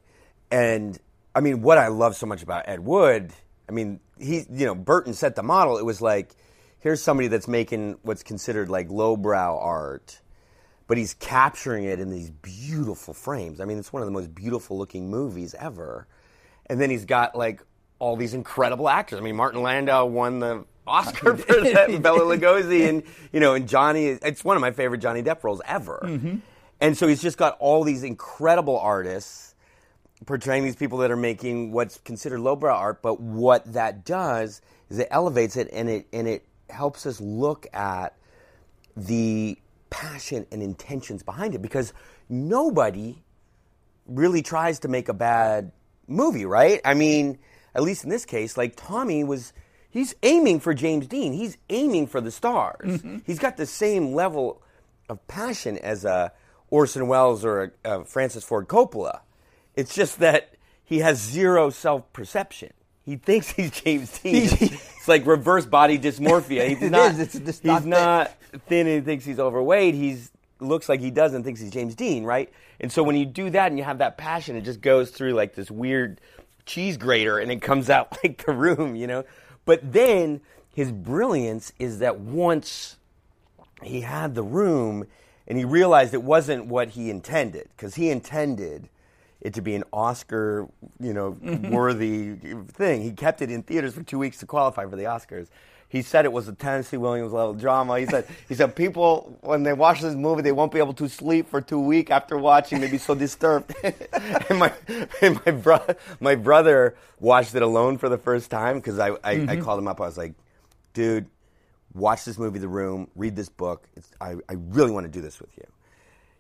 And 0.51 0.99
I 1.35 1.41
mean, 1.41 1.63
what 1.63 1.79
I 1.79 1.89
love 1.89 2.17
so 2.17 2.27
much 2.27 2.43
about 2.43 2.69
Ed 2.69 2.81
Wood, 2.81 3.33
I 3.69 3.73
mean, 3.73 4.01
he, 4.19 4.45
you 4.51 4.67
know, 4.67 4.75
Burton 4.75 5.15
set 5.15 5.35
the 5.35 5.43
model. 5.43 5.79
It 5.79 5.85
was 5.85 6.01
like, 6.01 6.37
here's 6.79 7.03
somebody 7.03 7.29
that's 7.29 7.49
making 7.49 7.99
what's 8.03 8.23
considered 8.23 8.69
like 8.69 8.91
lowbrow 8.91 9.59
art, 9.59 10.21
but 10.87 10.99
he's 10.99 11.15
capturing 11.15 11.85
it 11.85 11.99
in 11.99 12.11
these 12.11 12.31
beautiful 12.31 13.15
frames. 13.15 13.61
I 13.61 13.65
mean, 13.65 13.79
it's 13.79 13.93
one 13.93 14.03
of 14.03 14.07
the 14.07 14.13
most 14.13 14.35
beautiful 14.35 14.79
looking 14.79 15.11
movies 15.11 15.55
ever. 15.59 16.07
And 16.67 16.81
then 16.81 16.91
he's 16.91 17.05
got 17.05 17.37
like 17.37 17.63
all 17.99 18.17
these 18.17 18.35
incredible 18.35 18.89
actors. 18.89 19.19
I 19.19 19.23
mean, 19.23 19.37
Martin 19.37 19.63
Landau 19.63 20.07
won 20.07 20.41
the 20.41 20.65
Oscar 20.87 21.37
for 21.37 21.61
that, 21.61 22.03
Bela 22.03 22.21
Lugosi, 22.21 22.89
and 22.89 23.03
you 23.33 23.41
know, 23.41 23.55
and 23.55 23.69
Johnny. 23.69 24.07
It's 24.07 24.45
one 24.45 24.57
of 24.57 24.61
my 24.61 24.71
favorite 24.71 24.99
Johnny 24.99 25.23
Depp 25.23 25.43
roles 25.43 25.63
ever. 25.65 26.01
Mm-hmm. 26.05 26.37
And 26.81 26.97
so 26.97 27.07
he's 27.07 27.23
just 27.23 27.39
got 27.39 27.57
all 27.61 27.85
these 27.85 28.03
incredible 28.03 28.79
artists 28.79 29.55
portraying 30.27 30.65
these 30.65 30.77
people 30.77 30.99
that 30.99 31.11
are 31.11 31.17
making 31.17 31.73
what's 31.73 31.99
considered 31.99 32.41
lowbrow 32.41 32.75
art. 32.75 33.03
But 33.03 33.21
what 33.21 33.73
that 33.73 34.05
does 34.05 34.61
is 34.91 34.99
it 34.99 35.09
elevates 35.11 35.57
it, 35.57 35.69
and 35.73 35.89
it 35.89 36.07
and 36.13 36.29
it 36.29 36.47
helps 36.71 37.07
us 37.07 37.21
look 37.21 37.67
at 37.73 38.17
the 38.97 39.59
passion 39.91 40.47
and 40.51 40.63
intentions 40.63 41.23
behind 41.23 41.55
it 41.55 41.63
because 41.63 41.93
nobody 42.29 43.23
really 44.07 44.43
tries 44.43 44.81
to 44.81 44.89
make 44.89 45.09
a 45.09 45.15
bad 45.15 45.73
movie, 46.07 46.45
right? 46.45 46.81
I 46.85 46.95
mean, 46.95 47.39
at 47.75 47.83
least 47.83 48.05
in 48.05 48.11
this 48.11 48.25
case, 48.25 48.57
like 48.57 48.75
Tommy 48.77 49.25
was, 49.25 49.53
he's 49.91 50.15
aiming 50.23 50.61
for 50.61 50.75
James 50.75 51.07
Dean. 51.07 51.33
He's 51.33 51.57
aiming 51.71 52.07
for 52.07 52.21
the 52.21 52.31
stars. 52.31 53.01
Mm-hmm. 53.01 53.19
He's 53.27 53.39
got 53.39 53.57
the 53.57 53.67
same 53.67 54.15
level 54.15 54.63
of 55.09 55.27
passion 55.29 55.79
as 55.79 56.05
a 56.05 56.33
Orson 56.71 57.07
Welles 57.09 57.45
or 57.45 57.73
a, 57.85 58.01
a 58.01 58.05
Francis 58.05 58.45
Ford 58.45 58.69
Coppola. 58.69 59.21
It's 59.77 59.95
just 59.95 60.19
that 60.21 60.55
he 60.85 60.99
has 61.01 61.19
zero 61.21 61.71
self 61.71 62.11
perception. 62.13 62.73
He 63.05 63.17
thinks 63.17 63.51
he's 63.51 63.71
James 63.71 64.19
Dean. 64.21 64.35
it's 64.53 65.09
like 65.09 65.27
reverse 65.27 65.67
body 65.67 65.99
dysmorphia. 65.99 66.69
He's 66.69 66.83
It 66.83 66.91
not. 66.91 67.13
is. 67.13 67.21
It's 67.21 67.39
just 67.39 67.63
he's 67.63 67.85
not 67.85 67.87
not 67.87 68.33
thin 68.69 68.87
and 68.87 68.97
he 68.97 69.01
thinks 69.03 69.25
he's 69.25 69.39
overweight. 69.39 69.95
He's 69.95 70.31
looks 70.61 70.89
like 70.89 71.01
he 71.01 71.11
does 71.11 71.35
and 71.35 71.45
thinks 71.45 71.61
he's 71.61 71.71
James 71.71 71.95
Dean, 71.95 72.25
right? 72.25 72.51
And 72.81 72.91
so 72.91 73.03
when 73.03 73.17
you 73.17 73.27
do 73.27 73.51
that 73.51 73.69
and 73.69 73.79
you 73.79 73.85
have 73.85 73.99
that 73.99 74.17
passion, 74.17 74.57
it 74.57 74.63
just 74.63 74.81
goes 74.81 75.11
through 75.11 75.35
like 75.35 75.55
this 75.55 75.71
weird 75.71 76.21
cheese 76.67 76.97
grater 76.97 77.39
and 77.39 77.51
it 77.51 77.63
comes 77.63 77.91
out 77.91 78.17
like 78.25 78.45
the 78.45 78.53
room, 78.53 78.97
you 78.97 79.07
know. 79.07 79.25
But 79.65 79.93
then 79.93 80.41
his 80.75 80.93
brilliance 80.93 81.73
is 81.79 81.99
that 82.01 82.19
once 82.19 82.97
he 83.83 84.03
had 84.03 84.35
the 84.35 84.43
room 84.43 85.07
and 85.47 85.59
he 85.59 85.65
realized 85.65 86.15
it 86.15 86.23
wasn't 86.23 86.67
what 86.67 86.91
he 86.91 87.11
intended 87.11 87.69
because 87.77 87.95
he 87.95 88.11
intended 88.11 88.89
it 89.41 89.55
to 89.55 89.61
be 89.61 89.75
an 89.75 89.85
Oscar, 89.93 90.67
you 90.99 91.13
know, 91.13 91.37
worthy 91.71 92.35
thing. 92.69 93.03
He 93.03 93.13
kept 93.13 93.43
it 93.43 93.51
in 93.51 93.63
theaters 93.63 93.95
for 93.95 94.03
two 94.03 94.19
weeks 94.19 94.39
to 94.39 94.47
qualify 94.47 94.87
for 94.87 94.97
the 94.97 95.05
Oscars. 95.05 95.49
He 95.95 96.03
said 96.03 96.25
it 96.25 96.33
was 96.33 96.49
a 96.49 96.53
Tennessee 96.53 96.97
Williams 96.97 97.33
level 97.33 97.55
drama. 97.55 98.01
He 98.01 98.07
said 98.07 98.27
he 98.49 98.57
said 98.57 98.75
people 98.75 99.39
when 99.43 99.63
they 99.63 99.73
watch 99.73 100.01
this 100.01 100.17
movie 100.17 100.43
they 100.43 100.51
won't 100.51 100.73
be 100.73 100.81
able 100.81 100.95
to 100.95 101.09
sleep 101.09 101.49
for 101.49 101.61
two 101.61 101.79
weeks 101.79 102.11
after 102.11 102.37
watching. 102.37 102.81
They'd 102.81 102.91
be 102.91 102.99
so 102.99 103.15
disturbed. 103.15 103.73
and 104.49 104.59
my 104.59 104.73
and 105.23 105.39
my 105.47 105.53
bro- 105.53 105.87
my 106.19 106.35
brother 106.35 106.97
watched 107.21 107.55
it 107.55 107.63
alone 107.63 107.99
for 107.99 108.09
the 108.09 108.19
first 108.19 108.51
time 108.51 108.79
because 108.79 108.99
I, 108.99 109.11
I, 109.11 109.17
I 109.23 109.37
mm-hmm. 109.37 109.63
called 109.63 109.79
him 109.79 109.87
up. 109.87 110.01
I 110.01 110.07
was 110.07 110.19
like, 110.19 110.35
dude, 110.95 111.27
watch 111.93 112.25
this 112.25 112.39
movie, 112.39 112.59
The 112.59 112.67
Room, 112.67 113.09
read 113.15 113.37
this 113.37 113.49
book. 113.49 113.87
It's, 113.95 114.11
I, 114.21 114.35
I 114.49 114.55
really 114.57 114.91
want 114.91 115.05
to 115.05 115.13
do 115.13 115.21
this 115.21 115.41
with 115.41 115.57
you. 115.57 115.67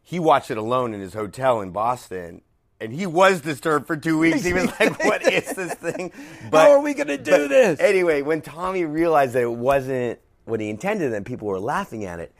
He 0.02 0.18
watched 0.18 0.50
it 0.50 0.58
alone 0.58 0.94
in 0.94 1.00
his 1.00 1.14
hotel 1.14 1.60
in 1.60 1.70
Boston, 1.70 2.42
and 2.84 2.92
he 2.92 3.06
was 3.06 3.40
disturbed 3.40 3.86
for 3.86 3.96
two 3.96 4.18
weeks. 4.18 4.44
He 4.44 4.52
was 4.52 4.66
like, 4.80 5.02
"What 5.04 5.22
is 5.22 5.52
this 5.54 5.74
thing?" 5.74 6.12
But, 6.50 6.66
How 6.66 6.70
are 6.72 6.80
we 6.80 6.94
gonna 6.94 7.18
do 7.18 7.48
this? 7.48 7.80
Anyway, 7.80 8.22
when 8.22 8.42
Tommy 8.42 8.84
realized 8.84 9.32
that 9.32 9.42
it 9.42 9.52
wasn't 9.52 10.20
what 10.44 10.60
he 10.60 10.68
intended, 10.68 11.12
and 11.12 11.24
people 11.24 11.48
were 11.48 11.58
laughing 11.58 12.04
at 12.04 12.20
it, 12.20 12.32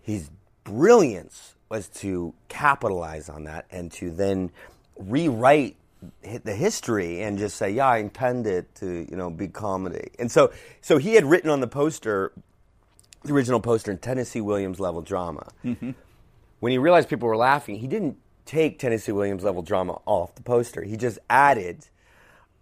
his 0.00 0.30
brilliance 0.62 1.54
was 1.68 1.88
to 1.88 2.32
capitalize 2.48 3.28
on 3.28 3.44
that 3.44 3.66
and 3.70 3.90
to 3.92 4.10
then 4.10 4.50
rewrite 4.96 5.76
the 6.44 6.54
history 6.54 7.22
and 7.22 7.36
just 7.36 7.56
say, 7.56 7.70
"Yeah, 7.70 7.88
I 7.88 7.98
intended 7.98 8.72
to, 8.76 9.06
you 9.10 9.16
know, 9.16 9.28
be 9.28 9.48
comedy." 9.48 10.12
And 10.18 10.30
so, 10.30 10.52
so 10.80 10.98
he 10.98 11.14
had 11.14 11.24
written 11.24 11.50
on 11.50 11.60
the 11.60 11.66
poster, 11.66 12.32
the 13.24 13.32
original 13.32 13.60
poster, 13.60 13.90
in 13.90 13.98
Tennessee 13.98 14.40
Williams 14.40 14.78
level 14.78 15.02
drama. 15.02 15.48
Mm-hmm. 15.64 15.90
When 16.60 16.70
he 16.72 16.78
realized 16.78 17.08
people 17.08 17.28
were 17.28 17.36
laughing, 17.36 17.76
he 17.76 17.86
didn't 17.86 18.16
take 18.44 18.78
Tennessee 18.78 19.12
Williams 19.12 19.44
level 19.44 19.62
drama 19.62 20.00
off 20.06 20.34
the 20.34 20.42
poster. 20.42 20.82
He 20.82 20.96
just 20.96 21.18
added. 21.30 21.86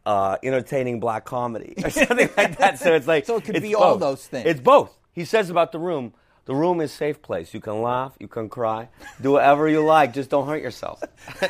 Uh, 0.04 0.36
entertaining 0.42 0.98
black 0.98 1.24
comedy 1.24 1.74
or 1.84 1.88
something 1.90 2.28
like 2.36 2.58
that. 2.58 2.76
So 2.76 2.92
it's 2.92 3.06
like 3.06 3.24
So 3.24 3.36
it 3.36 3.44
could 3.44 3.62
be 3.62 3.76
all 3.76 3.96
those 3.96 4.26
things. 4.26 4.46
It's 4.46 4.58
both. 4.60 4.92
He 5.12 5.24
says 5.24 5.48
about 5.48 5.70
the 5.70 5.78
room, 5.78 6.12
the 6.44 6.56
room 6.56 6.80
is 6.80 6.90
safe 6.90 7.22
place. 7.22 7.54
You 7.54 7.60
can 7.60 7.82
laugh, 7.82 8.12
you 8.18 8.26
can 8.26 8.48
cry, 8.48 8.88
do 9.20 9.30
whatever 9.30 9.68
you 9.68 9.84
like, 9.84 10.12
just 10.12 10.28
don't 10.28 10.48
hurt 10.48 10.60
yourself. 10.60 11.00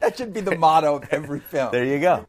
That 0.00 0.16
should 0.16 0.32
be 0.32 0.40
the 0.40 0.56
motto 0.56 0.96
of 0.96 1.08
every 1.12 1.38
film. 1.52 1.70
there 1.70 1.84
you 1.84 2.00
go. 2.00 2.26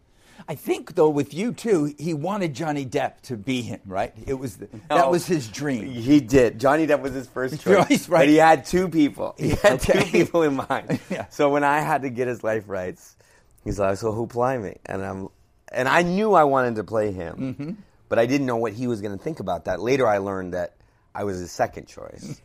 I 0.52 0.56
think 0.56 0.96
though 0.96 1.10
with 1.10 1.34
you 1.34 1.54
too, 1.54 1.96
he 1.98 2.14
wanted 2.14 2.54
Johnny 2.54 2.86
Depp 2.86 3.22
to 3.22 3.38
be 3.38 3.62
him, 3.62 3.80
right? 3.86 4.14
It 4.28 4.34
was 4.34 4.58
the, 4.58 4.68
that 4.90 5.10
was 5.10 5.26
his 5.26 5.48
dream. 5.48 5.86
He 5.90 6.20
did. 6.20 6.60
Johnny 6.60 6.86
Depp 6.86 7.00
was 7.02 7.14
his 7.14 7.26
first 7.28 7.62
choice, 7.64 7.88
Choice, 7.88 8.10
right. 8.10 8.20
but 8.24 8.28
he 8.28 8.36
had 8.36 8.66
two 8.66 8.90
people. 8.90 9.34
He 9.38 9.52
had 9.52 9.80
two 9.80 10.02
people 10.12 10.44
in 10.44 10.56
mind. 10.56 11.00
Yeah. 11.10 11.28
So 11.30 11.50
when 11.50 11.64
I 11.64 11.80
had 11.80 12.02
to 12.02 12.10
get 12.10 12.28
his 12.28 12.44
life 12.44 12.66
rights, 12.68 13.16
he's 13.64 13.80
like, 13.80 13.98
"So 13.98 14.12
who 14.12 14.28
play 14.28 14.58
me?" 14.58 14.76
And 14.86 15.02
I'm, 15.06 15.30
and 15.72 15.88
I 15.88 16.02
knew 16.02 16.34
I 16.34 16.44
wanted 16.44 16.76
to 16.76 16.84
play 16.84 17.14
him, 17.14 17.36
Mm-hmm. 17.38 17.72
but 18.10 18.20
I 18.20 18.26
didn't 18.26 18.46
know 18.46 18.58
what 18.58 18.74
he 18.74 18.88
was 18.88 19.00
going 19.00 19.18
to 19.18 19.24
think 19.24 19.40
about 19.40 19.66
that. 19.66 19.80
Later, 19.80 20.06
I 20.06 20.18
learned 20.18 20.54
that 20.54 20.76
I 21.16 21.24
was 21.24 21.40
his 21.40 21.52
second 21.52 21.88
choice, 21.88 22.42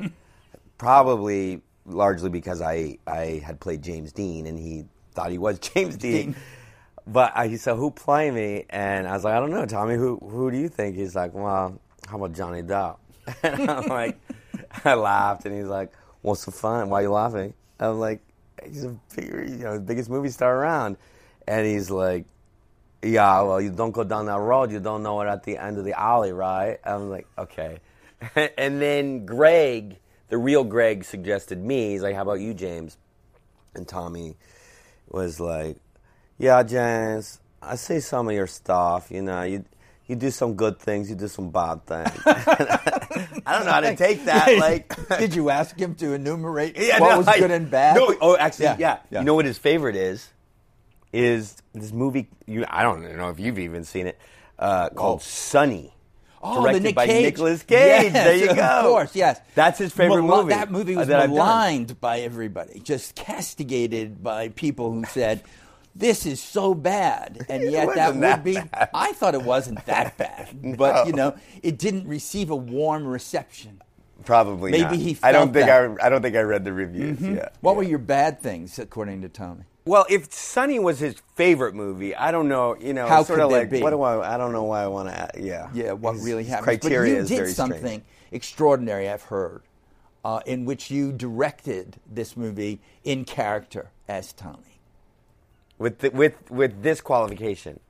probably 0.78 1.60
largely 1.86 2.30
because 2.30 2.60
I 2.62 2.98
I 3.06 3.42
had 3.44 3.58
played 3.58 3.82
James 3.82 4.12
Dean 4.12 4.46
and 4.46 4.56
he 4.58 4.84
thought 5.12 5.30
he 5.32 5.38
was 5.38 5.58
James 5.58 5.96
Dean. 5.96 6.36
But 7.06 7.32
I, 7.36 7.46
he 7.46 7.56
said, 7.56 7.76
"Who 7.76 7.90
play 7.90 8.30
me?" 8.30 8.64
And 8.68 9.06
I 9.06 9.12
was 9.12 9.25
like, 9.25 9.34
"I 9.34 9.40
don't 9.40 9.50
know, 9.50 9.64
Tommy. 9.64 9.94
Who 9.94 10.18
who 10.18 10.50
do 10.50 10.58
you 10.58 10.68
think?" 10.68 10.96
He's 10.96 11.14
like, 11.14 11.34
"Well, 11.34 11.80
how 12.08 12.16
about 12.16 12.32
Johnny 12.32 12.62
Depp?" 12.62 12.96
And 13.42 13.70
I'm 13.70 13.86
like, 13.88 14.18
I 14.84 14.94
laughed, 14.94 15.46
and 15.46 15.54
he's 15.54 15.66
like, 15.66 15.92
"What's 16.22 16.44
the 16.44 16.50
fun? 16.50 16.90
Why 16.90 17.00
are 17.00 17.02
you 17.02 17.12
laughing?" 17.12 17.54
I'm 17.78 18.00
like, 18.00 18.20
"He's 18.64 18.84
a 18.84 18.96
big, 19.14 19.26
you 19.26 19.58
know, 19.58 19.75
the 19.75 19.80
biggest 19.80 20.10
movie 20.10 20.30
star 20.30 20.56
around," 20.56 20.96
and 21.46 21.64
he's 21.64 21.90
like, 21.90 22.25
"Yeah, 23.02 23.42
well, 23.42 23.60
you 23.60 23.70
don't 23.70 23.92
go 23.92 24.02
down 24.02 24.26
that 24.26 24.40
road. 24.40 24.72
You 24.72 24.80
don't 24.80 25.04
know 25.04 25.20
it 25.20 25.28
at 25.28 25.44
the 25.44 25.58
end 25.58 25.78
of 25.78 25.84
the 25.84 25.98
alley, 25.98 26.32
right?" 26.32 26.80
I'm 26.84 27.08
like, 27.08 27.28
"Okay." 27.38 27.78
and 28.58 28.82
then 28.82 29.26
Greg, 29.26 29.98
the 30.28 30.38
real 30.38 30.64
Greg, 30.64 31.04
suggested 31.04 31.62
me. 31.62 31.90
He's 31.90 32.02
like, 32.02 32.16
"How 32.16 32.22
about 32.22 32.40
you, 32.40 32.52
James?" 32.52 32.98
And 33.76 33.86
Tommy 33.86 34.36
was 35.08 35.38
like, 35.38 35.76
"Yeah, 36.38 36.62
James, 36.62 37.40
I 37.62 37.76
see 37.76 38.00
some 38.00 38.28
of 38.28 38.35
your 38.35 38.47
stuff. 38.47 39.11
You 39.11 39.23
know, 39.23 39.43
you 39.43 39.64
you 40.07 40.16
do 40.16 40.31
some 40.31 40.55
good 40.55 40.78
things, 40.78 41.11
you 41.11 41.16
do 41.16 41.28
some 41.28 41.50
bad 41.50 41.85
things. 41.87 42.11
I 42.26 43.52
don't 43.59 43.64
know 43.66 43.73
how 43.73 43.81
to 43.81 43.97
take 43.97 44.25
that. 44.26 44.57
Like, 44.59 44.95
did 45.19 45.35
you 45.35 45.50
ask 45.50 45.78
him 45.78 45.95
to 45.97 46.12
enumerate 46.12 46.76
yeah, 46.78 47.00
what 47.00 47.11
no, 47.11 47.19
was 47.19 47.28
I- 47.28 47.38
good 47.38 47.50
and 47.50 47.71
bad? 47.71 47.97
No, 47.97 48.14
oh, 48.21 48.37
actually, 48.37 48.66
Yeah, 48.66 48.76
yeah. 48.78 48.99
yeah. 49.11 49.19
You 49.21 49.25
know 49.25 49.35
what 49.35 49.45
his 49.47 49.59
favorite 49.59 49.97
is? 49.97 50.28
Is 51.12 51.57
this 51.73 51.93
movie? 51.93 52.28
You, 52.47 52.64
I 52.69 52.83
don't 52.83 53.16
know 53.16 53.31
if 53.31 53.40
you've 53.40 53.59
even 53.59 53.85
seen 53.85 54.07
it. 54.07 54.19
Uh, 54.59 54.88
called 54.90 55.23
Sonny. 55.23 55.93
Oh, 56.43 56.62
directed 56.62 56.83
Nick 56.83 56.95
by 56.95 57.07
Cage. 57.07 57.25
Nicolas 57.25 57.62
Cage. 57.62 57.78
Yes, 57.78 58.12
there 58.12 58.37
you 58.37 58.55
go. 58.55 58.62
Of 58.62 58.85
course, 58.85 59.16
yes. 59.16 59.40
That's 59.55 59.78
his 59.78 59.93
favorite 59.93 60.23
Mal- 60.23 60.43
movie. 60.43 60.55
That 60.55 60.71
movie 60.71 60.95
uh, 60.95 61.00
was 61.00 61.09
that 61.09 61.28
maligned 61.28 62.00
by 62.00 62.21
everybody, 62.21 62.81
just 62.81 63.14
castigated 63.14 64.23
by 64.23 64.50
people 64.50 64.93
who 64.93 65.05
said, 65.07 65.43
"This 65.99 66.26
is 66.26 66.41
so 66.43 66.75
bad," 66.75 67.47
and 67.49 67.71
yet 67.71 67.95
that 67.95 68.12
would 68.15 68.23
that 68.23 68.45
be. 68.45 68.55
bad. 68.55 68.91
I 68.95 69.12
thought 69.12 69.35
it 69.35 69.43
wasn't 69.43 69.85
that 69.87 70.17
bad, 70.19 70.76
but 70.76 71.07
you 71.07 71.12
know, 71.12 71.35
it 71.62 71.79
didn't 71.79 72.07
receive 72.07 72.50
a 72.50 72.57
warm 72.57 73.07
reception. 73.07 73.81
Probably 74.25 74.73
Maybe 74.73 74.83
not. 74.83 74.95
he 74.97 75.19
I 75.23 75.31
don't 75.33 75.53
think 75.53 75.67
that. 75.67 75.83
Mm-hmm. 75.83 76.00
I. 76.03 76.07
I 76.07 76.09
don't 76.09 76.23
think 76.23 76.35
I 76.37 76.41
read 76.41 76.65
the 76.65 76.73
reviews. 76.73 77.21
Yeah. 77.21 77.49
What 77.61 77.73
yeah. 77.73 77.76
were 77.76 77.83
your 77.85 77.99
bad 77.99 78.41
things, 78.41 78.79
according 78.79 79.23
to 79.23 79.29
Tommy? 79.29 79.65
Well, 79.85 80.05
if 80.11 80.33
Sonny 80.33 80.81
was 80.81 80.99
his 80.99 81.15
favorite 81.37 81.75
movie, 81.76 82.12
I 82.17 82.33
don't 82.33 82.49
know. 82.49 82.76
You 82.81 82.93
know, 82.93 83.07
How 83.07 83.23
sort 83.23 83.38
could 83.38 83.45
of 83.45 83.53
like 83.53 83.71
be? 83.71 83.81
what 83.81 83.91
do 83.91 84.03
I? 84.03 84.35
I 84.35 84.37
don't 84.37 84.50
know 84.53 84.65
why 84.65 84.83
I 84.83 84.88
want 84.88 85.09
to. 85.11 85.31
Yeah. 85.41 85.69
Yeah, 85.73 85.93
what 85.93 86.15
His- 86.15 86.25
really 86.25 86.43
happened. 86.45 86.65
Criteria 86.65 87.12
but 87.12 87.17
you 87.19 87.23
is 87.23 87.29
did 87.29 87.37
very 87.37 87.53
something 87.53 87.79
strange. 87.79 88.03
extraordinary. 88.33 89.09
I've 89.09 89.23
heard, 89.23 89.62
uh, 90.25 90.41
in 90.45 90.65
which 90.65 90.91
you 90.91 91.12
directed 91.12 91.99
this 92.11 92.37
movie 92.37 92.81
in 93.05 93.25
character 93.25 93.91
as 94.09 94.33
Tommy. 94.33 94.75
With 95.78 95.99
the, 95.99 96.11
with 96.11 96.50
with 96.50 96.83
this 96.83 97.00
qualification. 97.00 97.80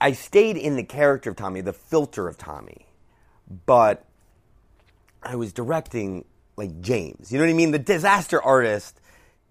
I 0.00 0.12
stayed 0.12 0.56
in 0.56 0.76
the 0.76 0.84
character 0.84 1.30
of 1.30 1.36
Tommy, 1.36 1.60
the 1.60 1.72
filter 1.72 2.28
of 2.28 2.36
Tommy, 2.36 2.86
but 3.66 4.04
I 5.22 5.36
was 5.36 5.52
directing 5.52 6.24
like 6.56 6.80
James. 6.80 7.32
You 7.32 7.38
know 7.38 7.44
what 7.44 7.50
I 7.50 7.54
mean? 7.54 7.70
The 7.70 7.78
disaster 7.78 8.42
artist 8.42 9.00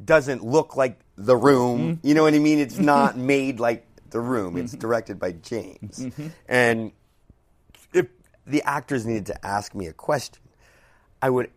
doesn't 0.04 0.44
look 0.44 0.76
like 0.76 1.00
the 1.18 1.36
room. 1.36 1.96
Mm-hmm. 1.96 2.08
You 2.08 2.14
know 2.14 2.24
what 2.24 2.34
I 2.34 2.40
mean? 2.40 2.60
It's 2.60 2.78
not 2.94 3.18
made 3.18 3.60
like 3.60 3.86
the 4.10 4.20
room. 4.20 4.58
It's 4.58 4.74
mm-hmm. 4.74 4.82
directed 4.82 5.20
by 5.20 5.34
James. 5.34 6.00
Mm-hmm. 6.00 6.28
And 6.48 6.92
if 7.94 8.08
the 8.46 8.62
actors 8.64 9.06
needed 9.06 9.28
to 9.28 9.46
ask 9.46 9.74
me 9.74 9.88
a 9.88 9.94
question, 9.94 10.42
I 11.22 11.30
would 11.30 11.50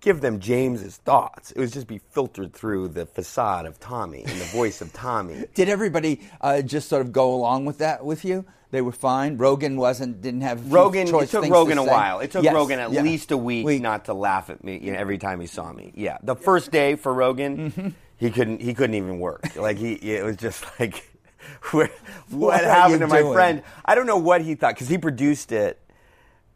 give 0.00 0.20
them 0.20 0.38
James's 0.40 0.96
thoughts. 0.98 1.50
It 1.52 1.58
would 1.58 1.72
just 1.72 1.86
be 1.86 1.98
filtered 1.98 2.52
through 2.52 2.88
the 2.88 3.06
facade 3.06 3.66
of 3.66 3.80
Tommy 3.80 4.20
and 4.24 4.40
the 4.40 4.44
voice 4.46 4.80
of 4.80 4.92
Tommy. 4.92 5.44
Did 5.54 5.68
everybody 5.68 6.20
uh, 6.40 6.62
just 6.62 6.88
sort 6.88 7.02
of 7.02 7.12
go 7.12 7.34
along 7.34 7.64
with 7.64 7.78
that 7.78 8.04
with 8.04 8.24
you? 8.24 8.44
They 8.72 8.82
were 8.82 8.92
fine. 8.92 9.38
Rogen 9.38 9.76
wasn't 9.76 10.20
didn't 10.20 10.40
have 10.42 10.58
a 10.58 10.62
few 10.62 10.72
Rogen, 10.72 11.22
it 11.22 11.28
took 11.30 11.44
Rogen 11.44 11.74
to 11.76 11.82
a 11.82 11.84
say? 11.84 11.90
while. 11.90 12.20
It 12.20 12.30
took 12.32 12.44
Yes, 12.44 12.54
Rogen 12.54 12.78
at 12.78 12.92
yeah. 12.92 13.00
least 13.02 13.30
a 13.30 13.36
week, 13.36 13.64
Week. 13.64 13.80
not 13.80 14.04
to 14.06 14.14
laugh 14.14 14.50
at 14.50 14.62
me 14.64 14.78
you 14.82 14.92
know, 14.92 14.98
every 14.98 15.18
time 15.18 15.40
he 15.40 15.46
saw 15.46 15.72
me. 15.72 15.92
Yeah, 15.94 16.18
the 16.22 16.34
first 16.36 16.72
day 16.72 16.96
for 16.96 17.14
Rogen, 17.14 17.72
Mm-hmm. 17.72 17.88
he 18.16 18.30
couldn't 18.30 18.60
he 18.60 18.74
couldn't 18.74 18.96
even 18.96 19.18
work. 19.20 19.54
Like 19.56 19.78
he, 19.78 19.92
it 19.94 20.24
was 20.24 20.36
just 20.36 20.64
like, 20.80 21.08
what, 21.70 21.90
What 22.28 22.62
happened 22.64 23.00
to 23.00 23.06
my 23.06 23.22
friend? 23.22 23.62
I 23.84 23.94
don't 23.94 24.06
know 24.06 24.18
what 24.18 24.42
he 24.42 24.56
thought 24.56 24.74
because 24.74 24.88
he 24.88 24.98
produced 24.98 25.52
it. 25.52 25.80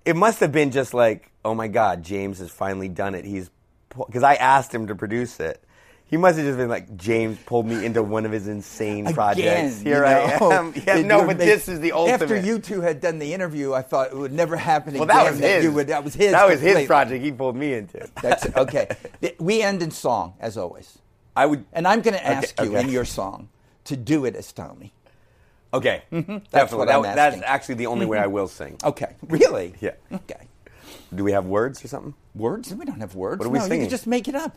It 0.05 0.17
must 0.17 0.41
have 0.41 0.51
been 0.51 0.73
just 0.73 0.93
like, 0.93 1.30
oh 1.45 1.55
my 1.55 1.69
God, 1.69 2.03
James 2.03 2.39
has 2.39 2.51
finally 2.51 2.89
done 2.89 3.15
it. 3.15 3.25
He's 3.25 3.51
because 3.89 4.23
I 4.23 4.35
asked 4.35 4.73
him 4.73 4.87
to 4.87 4.95
produce 4.95 5.41
it. 5.41 5.63
He 6.11 6.17
must 6.17 6.39
have 6.39 6.47
just 6.47 6.59
been 6.59 6.69
like, 6.69 6.97
James 6.97 7.39
pulled 7.47 7.67
me 7.67 7.85
into 7.85 8.03
one 8.03 8.27
of 8.27 8.33
his 8.33 8.49
insane 8.49 9.05
projects. 9.15 9.81
Again, 9.81 9.85
Here 9.85 10.05
you 10.05 10.05
I 10.05 10.57
am. 10.59 10.75
Yeah, 10.87 11.03
no, 11.03 11.19
but 11.21 11.39
make- 11.39 11.47
this 11.47 11.69
is 11.69 11.79
the 11.79 11.93
ultimate. 11.93 12.23
After 12.23 12.37
you 12.37 12.59
two 12.59 12.81
had 12.81 13.01
done 13.01 13.21
the 13.21 13.33
interview, 13.33 13.73
I 13.73 13.83
thought 13.83 14.09
it 14.09 14.17
would 14.17 14.33
never 14.33 14.57
happen 14.57 14.95
Well, 14.95 15.05
again. 15.05 15.17
that 15.17 15.31
was 15.31 15.39
his. 15.39 15.65
You 15.65 15.73
would, 15.73 15.87
that 15.87 16.03
was 16.03 16.15
his. 16.15 16.33
That 16.33 16.49
was 16.49 16.61
his 16.61 16.87
project. 16.89 17.23
He 17.23 17.31
pulled 17.31 17.55
me 17.55 17.75
into. 17.75 18.09
That's 18.21 18.45
okay. 18.57 18.89
We 19.39 19.63
end 19.63 19.83
in 19.83 19.93
song 19.93 20.35
as 20.41 20.57
always, 20.57 20.99
I 21.37 21.47
would. 21.47 21.65
and 21.73 21.87
I'm 21.87 22.01
going 22.01 22.15
to 22.15 22.27
ask 22.27 22.61
you 22.61 22.71
okay. 22.71 22.81
in 22.81 22.89
your 22.89 23.05
song 23.05 23.49
to 23.85 23.97
do 23.97 24.25
it 24.25 24.35
as 24.35 24.53
Tommy. 24.53 24.93
Okay, 25.73 26.03
mm-hmm. 26.11 26.33
That's 26.33 26.73
definitely. 26.73 26.87
what 26.87 27.03
That- 27.03 27.15
that's 27.15 27.43
actually 27.45 27.77
the 27.77 27.87
only 27.87 28.07
way 28.07 28.17
mm-hmm. 28.17 28.25
I 28.25 28.29
will 28.29 28.49
sing. 28.49 28.79
Okay, 28.83 29.15
really? 29.29 29.75
Yeah. 29.81 29.93
Okay. 30.13 30.49
Do 31.15 31.25
we 31.25 31.33
have 31.33 31.47
words 31.47 31.85
or 31.85 31.89
something? 31.89 32.15
Words? 32.35 32.75
We 32.75 32.85
don't 32.85 33.01
have 33.01 33.15
words. 33.15 33.39
What 33.41 33.47
are 33.47 33.51
we 33.51 33.59
no, 33.59 33.65
you 33.65 33.69
singing? 33.69 33.87
can 33.87 33.91
just 33.91 34.07
make 34.07 34.29
it 34.29 34.35
up. 34.35 34.57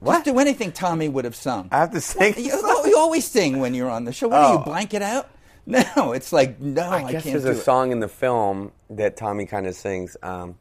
What? 0.00 0.12
Just 0.16 0.24
do 0.26 0.38
anything 0.38 0.70
Tommy 0.72 1.08
would 1.08 1.24
have 1.24 1.34
sung. 1.36 1.68
I 1.72 1.78
have 1.78 1.92
to 1.92 2.00
sing. 2.00 2.34
You, 2.36 2.52
you 2.86 2.98
always 2.98 3.26
sing 3.26 3.58
when 3.58 3.72
you're 3.74 3.88
on 3.88 4.04
the 4.04 4.12
show. 4.12 4.28
What 4.28 4.46
do 4.48 4.52
you 4.52 4.58
Oh. 4.58 4.62
blank 4.64 4.94
it 4.94 5.02
out? 5.02 5.30
No, 5.66 6.12
it's 6.12 6.30
like 6.30 6.60
no, 6.60 6.82
I, 6.82 7.04
I 7.04 7.12
guess 7.12 7.22
can't 7.22 7.42
there's 7.42 7.56
a 7.56 7.58
it. 7.58 7.64
song 7.64 7.90
in 7.90 8.00
the 8.00 8.08
film 8.08 8.70
that 8.90 9.16
Tommy 9.16 9.46
kind 9.46 9.66
of 9.66 9.74
sings. 9.74 10.14
Um, 10.22 10.56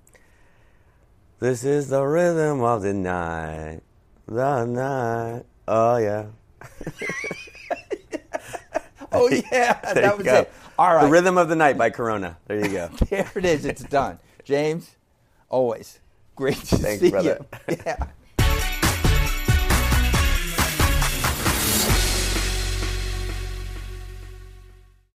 this 1.40 1.66
is 1.66 1.90
the 1.90 2.02
rhythm 2.04 2.62
of 2.62 2.84
the 2.84 2.94
night, 2.94 3.82
the 4.28 4.64
night. 4.64 5.44
Oh 5.68 5.98
yeah. 5.98 6.28
Oh 9.12 9.28
yeah, 9.52 9.80
There 9.82 9.94
that 9.96 10.12
you 10.12 10.18
was 10.18 10.26
go. 10.26 10.36
it. 10.40 10.52
All 10.80 10.96
right, 10.96 11.04
The 11.06 11.10
rhythm 11.12 11.38
of 11.38 11.48
the 11.50 11.56
night 11.56 11.78
by 11.78 11.90
Corona. 11.90 12.38
There 12.48 12.58
you 12.66 12.70
go. 12.72 12.88
there 13.10 13.30
it 13.36 13.46
is. 13.46 13.66
It's 13.66 13.84
done. 13.84 14.20
James, 14.44 14.96
always 15.54 16.00
great 16.36 16.56
to 16.56 16.78
Thanks, 16.78 17.00
see 17.02 17.12
brother. 17.12 17.46
you. 17.70 17.78
Yeah. 17.86 18.08